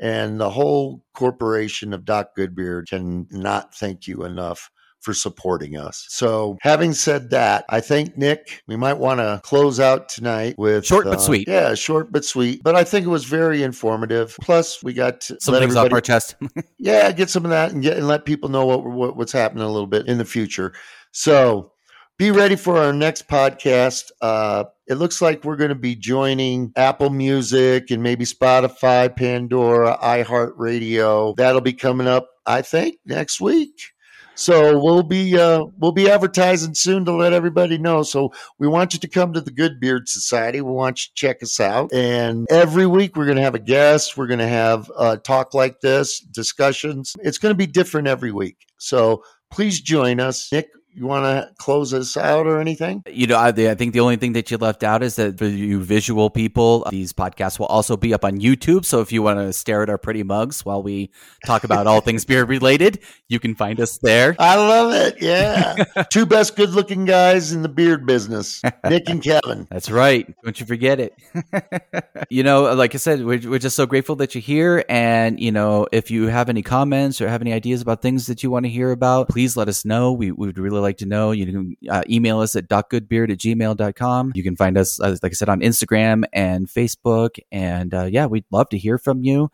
And 0.00 0.40
the 0.40 0.50
whole 0.50 1.04
corporation 1.14 1.92
of 1.92 2.04
Doc 2.04 2.30
Goodbeard 2.36 2.88
can 2.88 3.26
not 3.30 3.74
thank 3.74 4.06
you 4.06 4.24
enough 4.24 4.70
for 5.04 5.14
supporting 5.14 5.76
us. 5.76 6.06
So, 6.08 6.56
having 6.62 6.94
said 6.94 7.30
that, 7.30 7.64
I 7.68 7.80
think 7.80 8.16
Nick, 8.16 8.62
we 8.66 8.74
might 8.74 8.94
want 8.94 9.20
to 9.20 9.40
close 9.44 9.78
out 9.78 10.08
tonight 10.08 10.54
with 10.56 10.86
Short 10.86 11.04
but 11.04 11.18
uh, 11.18 11.20
sweet. 11.20 11.46
Yeah, 11.46 11.74
short 11.74 12.10
but 12.10 12.24
sweet. 12.24 12.62
But 12.64 12.74
I 12.74 12.84
think 12.84 13.06
it 13.06 13.10
was 13.10 13.24
very 13.24 13.62
informative. 13.62 14.36
Plus, 14.40 14.82
we 14.82 14.94
got 14.94 15.20
to 15.22 15.36
Some 15.40 15.52
let 15.52 15.60
things 15.60 15.76
off 15.76 15.86
everybody 15.86 15.94
our 15.94 16.00
chest. 16.00 16.36
yeah, 16.78 17.12
get 17.12 17.30
some 17.30 17.44
of 17.44 17.50
that 17.50 17.72
and 17.72 17.82
get 17.82 17.98
and 17.98 18.08
let 18.08 18.24
people 18.24 18.48
know 18.48 18.64
what, 18.64 18.84
what 18.84 19.16
what's 19.16 19.32
happening 19.32 19.62
a 19.62 19.70
little 19.70 19.86
bit 19.86 20.06
in 20.06 20.18
the 20.18 20.24
future. 20.24 20.72
So 21.12 21.73
be 22.16 22.30
ready 22.30 22.56
for 22.56 22.78
our 22.78 22.92
next 22.92 23.26
podcast. 23.28 24.10
Uh, 24.20 24.64
it 24.86 24.94
looks 24.94 25.20
like 25.20 25.44
we're 25.44 25.56
going 25.56 25.70
to 25.70 25.74
be 25.74 25.96
joining 25.96 26.72
Apple 26.76 27.10
Music 27.10 27.90
and 27.90 28.02
maybe 28.02 28.24
Spotify, 28.24 29.14
Pandora, 29.14 29.98
iHeartRadio. 30.00 31.34
That'll 31.36 31.60
be 31.60 31.72
coming 31.72 32.06
up, 32.06 32.28
I 32.46 32.62
think, 32.62 32.98
next 33.04 33.40
week. 33.40 33.90
So 34.36 34.78
we'll 34.78 35.04
be 35.04 35.38
uh, 35.38 35.66
we'll 35.78 35.92
be 35.92 36.10
advertising 36.10 36.74
soon 36.74 37.04
to 37.04 37.12
let 37.12 37.32
everybody 37.32 37.78
know. 37.78 38.02
So 38.02 38.32
we 38.58 38.66
want 38.66 38.92
you 38.92 38.98
to 38.98 39.08
come 39.08 39.32
to 39.32 39.40
the 39.40 39.52
Good 39.52 39.78
Beard 39.78 40.08
Society. 40.08 40.60
We 40.60 40.72
want 40.72 41.00
you 41.00 41.08
to 41.08 41.14
check 41.14 41.42
us 41.42 41.60
out. 41.60 41.92
And 41.92 42.46
every 42.50 42.86
week 42.86 43.16
we're 43.16 43.26
going 43.26 43.36
to 43.36 43.44
have 43.44 43.54
a 43.54 43.60
guest. 43.60 44.16
We're 44.16 44.26
going 44.26 44.40
to 44.40 44.48
have 44.48 44.90
a 44.98 45.18
talk 45.18 45.54
like 45.54 45.80
this, 45.80 46.18
discussions. 46.18 47.14
It's 47.20 47.38
going 47.38 47.54
to 47.54 47.58
be 47.58 47.66
different 47.66 48.08
every 48.08 48.32
week. 48.32 48.56
So 48.78 49.22
please 49.52 49.80
join 49.80 50.18
us. 50.18 50.50
Nick, 50.50 50.66
you 50.94 51.06
want 51.06 51.24
to 51.24 51.52
close 51.58 51.92
us 51.92 52.16
out 52.16 52.46
or 52.46 52.60
anything? 52.60 53.02
You 53.06 53.26
know, 53.26 53.36
I, 53.36 53.48
I 53.48 53.74
think 53.74 53.92
the 53.92 54.00
only 54.00 54.16
thing 54.16 54.34
that 54.34 54.50
you 54.50 54.56
left 54.58 54.82
out 54.82 55.02
is 55.02 55.16
that 55.16 55.38
for 55.38 55.46
you 55.46 55.82
visual 55.82 56.30
people, 56.30 56.86
these 56.90 57.12
podcasts 57.12 57.58
will 57.58 57.66
also 57.66 57.96
be 57.96 58.14
up 58.14 58.24
on 58.24 58.38
YouTube. 58.38 58.84
So 58.84 59.00
if 59.00 59.12
you 59.12 59.22
want 59.22 59.38
to 59.40 59.52
stare 59.52 59.82
at 59.82 59.90
our 59.90 59.98
pretty 59.98 60.22
mugs 60.22 60.64
while 60.64 60.82
we 60.82 61.10
talk 61.46 61.64
about 61.64 61.86
all 61.86 62.00
things 62.00 62.24
beer 62.24 62.44
related, 62.44 63.00
you 63.28 63.40
can 63.40 63.54
find 63.54 63.80
us 63.80 63.98
there. 63.98 64.36
I 64.38 64.56
love 64.56 64.92
it. 64.92 65.20
Yeah. 65.20 65.74
Two 66.10 66.26
best 66.26 66.56
good 66.56 66.70
looking 66.70 67.04
guys 67.04 67.52
in 67.52 67.62
the 67.62 67.68
beard 67.68 68.06
business, 68.06 68.62
Nick 68.88 69.08
and 69.08 69.22
Kevin. 69.22 69.66
That's 69.70 69.90
right. 69.90 70.32
Don't 70.44 70.58
you 70.58 70.66
forget 70.66 71.00
it. 71.00 71.14
you 72.30 72.42
know, 72.42 72.72
like 72.74 72.94
I 72.94 72.98
said, 72.98 73.24
we're, 73.24 73.40
we're 73.48 73.58
just 73.58 73.76
so 73.76 73.86
grateful 73.86 74.16
that 74.16 74.34
you're 74.34 74.42
here. 74.42 74.84
And, 74.88 75.40
you 75.40 75.50
know, 75.50 75.88
if 75.90 76.10
you 76.10 76.26
have 76.28 76.48
any 76.48 76.62
comments 76.62 77.20
or 77.20 77.28
have 77.28 77.40
any 77.40 77.52
ideas 77.52 77.82
about 77.82 78.02
things 78.02 78.26
that 78.26 78.42
you 78.42 78.50
want 78.50 78.64
to 78.66 78.70
hear 78.70 78.92
about, 78.92 79.28
please 79.28 79.56
let 79.56 79.68
us 79.68 79.84
know. 79.84 80.12
We, 80.12 80.30
we 80.30 80.46
would 80.46 80.58
really 80.58 80.83
like 80.84 80.98
to 80.98 81.06
know. 81.06 81.32
You 81.32 81.46
can 81.46 81.76
uh, 81.90 82.02
email 82.08 82.40
us 82.40 82.54
at 82.54 82.68
docgoodbeard 82.68 83.32
at 83.32 83.38
gmail.com. 83.38 84.32
You 84.34 84.42
can 84.42 84.54
find 84.56 84.78
us, 84.78 85.00
uh, 85.00 85.16
like 85.22 85.32
I 85.32 85.34
said, 85.34 85.48
on 85.48 85.60
Instagram 85.60 86.24
and 86.32 86.68
Facebook. 86.68 87.38
And 87.50 87.92
uh, 87.92 88.04
yeah, 88.04 88.26
we'd 88.26 88.44
love 88.52 88.68
to 88.68 88.78
hear 88.78 88.98
from 88.98 89.24
you. 89.24 89.50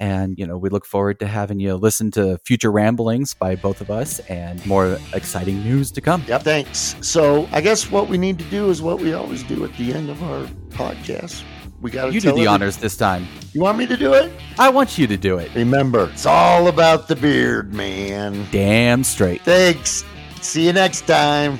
And, 0.00 0.38
you 0.38 0.46
know, 0.46 0.58
we 0.58 0.70
look 0.70 0.86
forward 0.86 1.20
to 1.20 1.26
having 1.26 1.60
you 1.60 1.74
listen 1.76 2.10
to 2.12 2.38
future 2.44 2.70
ramblings 2.70 3.32
by 3.34 3.56
both 3.56 3.80
of 3.80 3.90
us 3.90 4.18
and 4.20 4.64
more 4.66 4.98
exciting 5.12 5.62
news 5.62 5.90
to 5.92 6.00
come. 6.00 6.24
Yep, 6.26 6.42
thanks. 6.42 6.96
So 7.00 7.48
I 7.52 7.60
guess 7.60 7.90
what 7.90 8.08
we 8.08 8.18
need 8.18 8.38
to 8.38 8.44
do 8.46 8.70
is 8.70 8.82
what 8.82 8.98
we 8.98 9.14
always 9.14 9.42
do 9.44 9.64
at 9.64 9.72
the 9.76 9.92
end 9.92 10.10
of 10.10 10.22
our 10.22 10.46
podcast. 10.70 11.42
We 11.80 11.90
got 11.90 12.06
to 12.06 12.12
You 12.12 12.20
do 12.20 12.32
the 12.32 12.46
honors 12.46 12.78
this 12.78 12.96
time. 12.96 13.26
You 13.52 13.60
want 13.60 13.78
me 13.78 13.86
to 13.86 13.96
do 13.96 14.14
it? 14.14 14.32
I 14.58 14.70
want 14.70 14.96
you 14.96 15.06
to 15.06 15.16
do 15.16 15.38
it. 15.38 15.54
Remember, 15.54 16.08
it's 16.12 16.26
all 16.26 16.68
about 16.68 17.08
the 17.08 17.16
beard, 17.16 17.74
man. 17.74 18.46
Damn 18.50 19.04
straight. 19.04 19.42
Thanks. 19.42 20.02
See 20.44 20.66
you 20.66 20.74
next 20.74 21.06
time. 21.06 21.58